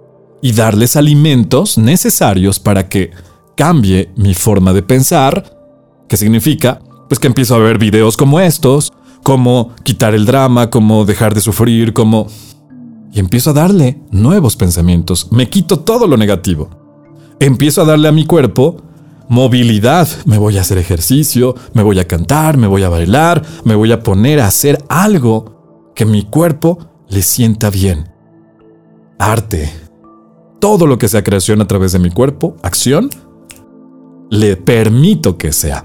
y 0.40 0.52
darles 0.52 0.96
alimentos 0.96 1.78
necesarios 1.78 2.61
para 2.61 2.88
que 2.88 3.11
cambie 3.59 4.09
mi 4.14 4.34
forma 4.34 4.72
de 4.72 4.84
pensar, 4.84 5.59
que 6.09 6.16
significa 6.16 6.80
pues 7.09 7.18
que 7.18 7.26
empiezo 7.26 7.56
a 7.56 7.59
ver 7.59 7.76
videos 7.76 8.16
como 8.16 8.38
estos, 8.38 8.92
cómo 9.24 9.74
quitar 9.82 10.14
el 10.14 10.26
drama, 10.26 10.70
cómo 10.70 11.04
dejar 11.04 11.34
de 11.34 11.40
sufrir, 11.40 11.92
cómo... 11.92 12.28
Y 13.12 13.18
empiezo 13.18 13.50
a 13.50 13.54
darle 13.54 13.98
nuevos 14.12 14.54
pensamientos, 14.54 15.32
me 15.32 15.50
quito 15.50 15.80
todo 15.80 16.06
lo 16.06 16.16
negativo. 16.16 16.70
Empiezo 17.40 17.82
a 17.82 17.84
darle 17.84 18.06
a 18.06 18.12
mi 18.12 18.26
cuerpo 18.26 18.80
movilidad, 19.28 20.09
me 20.24 20.38
voy 20.38 20.56
a 20.56 20.61
hacer 20.61 20.78
ejercicio, 20.78 21.56
me 21.72 21.82
voy 21.82 21.98
a 21.98 22.06
cantar, 22.06 22.59
me 22.59 22.68
voy 22.68 22.84
a 22.84 22.88
bailar, 22.88 23.44
me 23.64 23.74
voy 23.74 23.90
a 23.90 24.04
poner 24.04 24.38
a 24.38 24.46
hacer 24.46 24.84
algo 24.88 25.90
que 25.96 26.06
mi 26.06 26.22
cuerpo 26.22 26.78
le 27.09 27.22
sienta 27.22 27.70
bien. 27.70 28.09
Arte. 29.18 29.72
Todo 30.61 30.86
lo 30.86 30.96
que 30.98 31.09
sea 31.09 31.24
creación 31.24 31.61
a 31.61 31.66
través 31.66 31.92
de 31.92 31.98
mi 31.98 32.11
cuerpo, 32.11 32.56
acción, 32.62 33.11
le 34.31 34.57
permito 34.57 35.37
que 35.37 35.53
sea. 35.53 35.85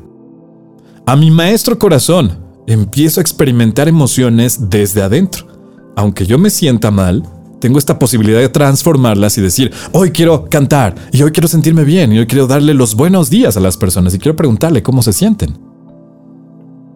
A 1.05 1.15
mi 1.15 1.31
maestro 1.31 1.77
corazón 1.77 2.39
empiezo 2.67 3.19
a 3.19 3.21
experimentar 3.21 3.87
emociones 3.87 4.69
desde 4.69 5.01
adentro. 5.01 5.47
Aunque 5.95 6.25
yo 6.25 6.37
me 6.37 6.49
sienta 6.49 6.91
mal, 6.91 7.23
tengo 7.59 7.77
esta 7.77 7.99
posibilidad 7.99 8.39
de 8.39 8.49
transformarlas 8.49 9.37
y 9.37 9.41
decir, 9.41 9.71
hoy 9.93 10.11
quiero 10.11 10.49
cantar, 10.49 10.95
y 11.11 11.21
hoy 11.23 11.31
quiero 11.31 11.47
sentirme 11.47 11.83
bien, 11.83 12.11
y 12.11 12.19
hoy 12.19 12.27
quiero 12.27 12.47
darle 12.47 12.73
los 12.73 12.95
buenos 12.95 13.29
días 13.29 13.55
a 13.55 13.61
las 13.61 13.77
personas, 13.77 14.13
y 14.13 14.19
quiero 14.19 14.35
preguntarle 14.35 14.83
cómo 14.83 15.01
se 15.01 15.13
sienten. 15.13 15.57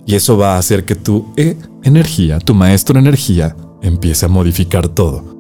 Y 0.06 0.16
eso 0.16 0.38
va 0.38 0.56
a 0.56 0.58
hacer 0.58 0.86
que 0.86 0.96
tu 0.96 1.34
e 1.38 1.58
energía, 1.84 2.40
tu 2.40 2.54
maestro 2.54 2.98
energía, 3.00 3.56
empiece 3.82 4.26
a 4.26 4.30
modificar 4.30 4.88
todo 4.88 5.38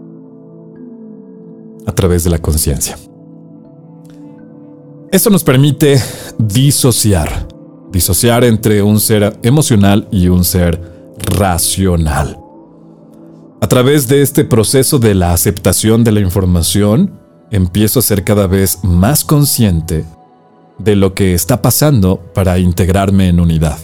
a 1.86 1.92
través 1.94 2.24
de 2.24 2.30
la 2.30 2.40
conciencia. 2.40 2.98
Eso 5.10 5.30
nos 5.30 5.44
permite 5.46 6.02
disociar, 6.38 7.48
disociar 7.92 8.44
entre 8.44 8.84
un 8.84 9.00
ser 9.00 9.40
emocional 9.42 10.06
y 10.12 10.28
un 10.28 10.44
ser 10.44 10.82
racional. 11.18 12.38
A 13.62 13.68
través 13.68 14.10
de 14.10 14.22
este 14.22 14.44
proceso 14.44 15.00
de 15.00 15.16
la 15.16 15.32
aceptación 15.32 16.04
de 16.04 16.12
la 16.12 16.20
información, 16.20 17.20
empiezo 17.52 18.00
a 18.00 18.04
ser 18.04 18.26
cada 18.26 18.48
vez 18.48 18.80
más 18.84 19.24
consciente 19.24 20.04
de 20.78 20.96
lo 20.98 21.14
que 21.14 21.34
está 21.34 21.62
pasando 21.62 22.20
para 22.34 22.60
integrarme 22.60 23.30
en 23.30 23.40
unidad. 23.40 23.80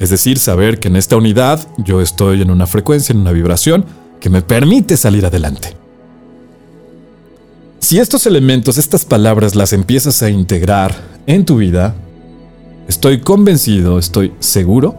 Es 0.00 0.08
decir, 0.08 0.38
saber 0.38 0.80
que 0.80 0.88
en 0.88 0.96
esta 0.96 1.16
unidad 1.16 1.68
yo 1.76 2.00
estoy 2.00 2.40
en 2.40 2.50
una 2.50 2.66
frecuencia, 2.66 3.12
en 3.12 3.20
una 3.20 3.32
vibración 3.32 3.84
que 4.18 4.30
me 4.30 4.40
permite 4.40 4.96
salir 4.96 5.26
adelante. 5.26 5.76
Si 7.80 7.98
estos 7.98 8.26
elementos, 8.26 8.76
estas 8.76 9.04
palabras 9.04 9.54
las 9.54 9.72
empiezas 9.72 10.22
a 10.22 10.30
integrar 10.30 10.94
en 11.26 11.44
tu 11.44 11.56
vida, 11.56 11.94
estoy 12.88 13.20
convencido, 13.20 13.98
estoy 13.98 14.32
seguro, 14.40 14.96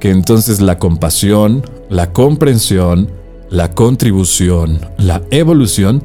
que 0.00 0.10
entonces 0.10 0.60
la 0.60 0.78
compasión, 0.78 1.62
la 1.88 2.12
comprensión, 2.12 3.10
la 3.50 3.72
contribución, 3.72 4.80
la 4.98 5.22
evolución, 5.30 6.02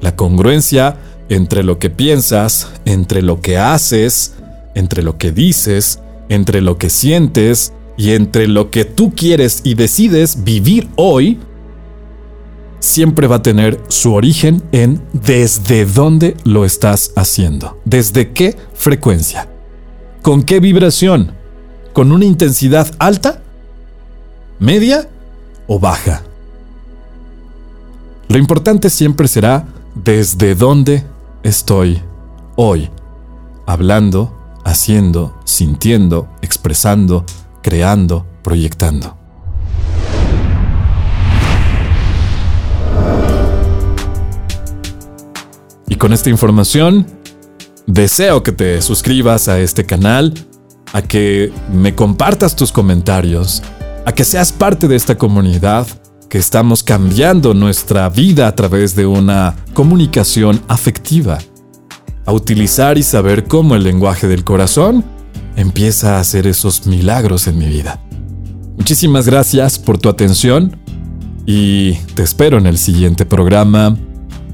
la 0.00 0.14
congruencia 0.14 0.96
entre 1.28 1.62
lo 1.62 1.78
que 1.78 1.90
piensas, 1.90 2.68
entre 2.84 3.22
lo 3.22 3.40
que 3.40 3.58
haces, 3.58 4.34
entre 4.74 5.02
lo 5.02 5.18
que 5.18 5.32
dices, 5.32 5.98
entre 6.28 6.60
lo 6.60 6.78
que 6.78 6.90
sientes 6.90 7.72
y 7.96 8.12
entre 8.12 8.46
lo 8.46 8.70
que 8.70 8.84
tú 8.84 9.12
quieres 9.14 9.62
y 9.64 9.74
decides 9.74 10.44
vivir 10.44 10.88
hoy, 10.96 11.38
siempre 12.80 13.26
va 13.26 13.36
a 13.36 13.42
tener 13.42 13.80
su 13.88 14.14
origen 14.14 14.62
en 14.72 15.02
desde 15.12 15.84
dónde 15.84 16.36
lo 16.44 16.64
estás 16.64 17.12
haciendo, 17.16 17.80
desde 17.84 18.32
qué 18.32 18.56
frecuencia, 18.74 19.48
con 20.22 20.42
qué 20.42 20.60
vibración, 20.60 21.32
con 21.92 22.12
una 22.12 22.24
intensidad 22.24 22.94
alta, 22.98 23.42
media 24.58 25.08
o 25.66 25.78
baja. 25.78 26.22
Lo 28.28 28.38
importante 28.38 28.90
siempre 28.90 29.26
será 29.26 29.66
desde 29.94 30.54
dónde 30.54 31.04
estoy 31.42 32.02
hoy, 32.56 32.90
hablando, 33.66 34.34
haciendo, 34.64 35.34
sintiendo, 35.44 36.28
expresando, 36.42 37.24
creando, 37.62 38.26
proyectando. 38.42 39.17
Y 45.88 45.96
con 45.96 46.12
esta 46.12 46.30
información, 46.30 47.06
deseo 47.86 48.42
que 48.42 48.52
te 48.52 48.82
suscribas 48.82 49.48
a 49.48 49.58
este 49.58 49.86
canal, 49.86 50.34
a 50.92 51.02
que 51.02 51.52
me 51.72 51.94
compartas 51.94 52.54
tus 52.54 52.72
comentarios, 52.72 53.62
a 54.04 54.12
que 54.12 54.24
seas 54.24 54.52
parte 54.52 54.86
de 54.86 54.96
esta 54.96 55.16
comunidad, 55.16 55.86
que 56.28 56.38
estamos 56.38 56.82
cambiando 56.82 57.54
nuestra 57.54 58.08
vida 58.10 58.48
a 58.48 58.54
través 58.54 58.94
de 58.94 59.06
una 59.06 59.56
comunicación 59.72 60.60
afectiva 60.68 61.38
a 62.26 62.32
utilizar 62.32 62.98
y 62.98 63.02
saber 63.02 63.44
cómo 63.44 63.74
el 63.74 63.84
lenguaje 63.84 64.28
del 64.28 64.44
corazón 64.44 65.02
empieza 65.56 66.16
a 66.16 66.20
hacer 66.20 66.46
esos 66.46 66.86
milagros 66.86 67.46
en 67.46 67.56
mi 67.56 67.66
vida. 67.66 68.02
Muchísimas 68.76 69.24
gracias 69.24 69.78
por 69.78 69.96
tu 69.96 70.10
atención 70.10 70.76
y 71.46 71.94
te 72.14 72.22
espero 72.22 72.58
en 72.58 72.66
el 72.66 72.76
siguiente 72.76 73.24
programa 73.24 73.96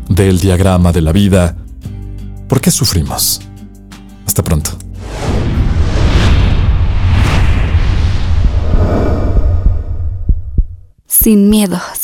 del 0.09 0.41
diagrama 0.41 0.93
de 0.93 1.01
la 1.01 1.13
vida. 1.13 1.57
¿Por 2.49 2.61
qué 2.61 2.71
sufrimos? 2.71 3.41
Hasta 4.27 4.43
pronto. 4.43 4.71
Sin 11.07 11.49
miedos. 11.49 12.04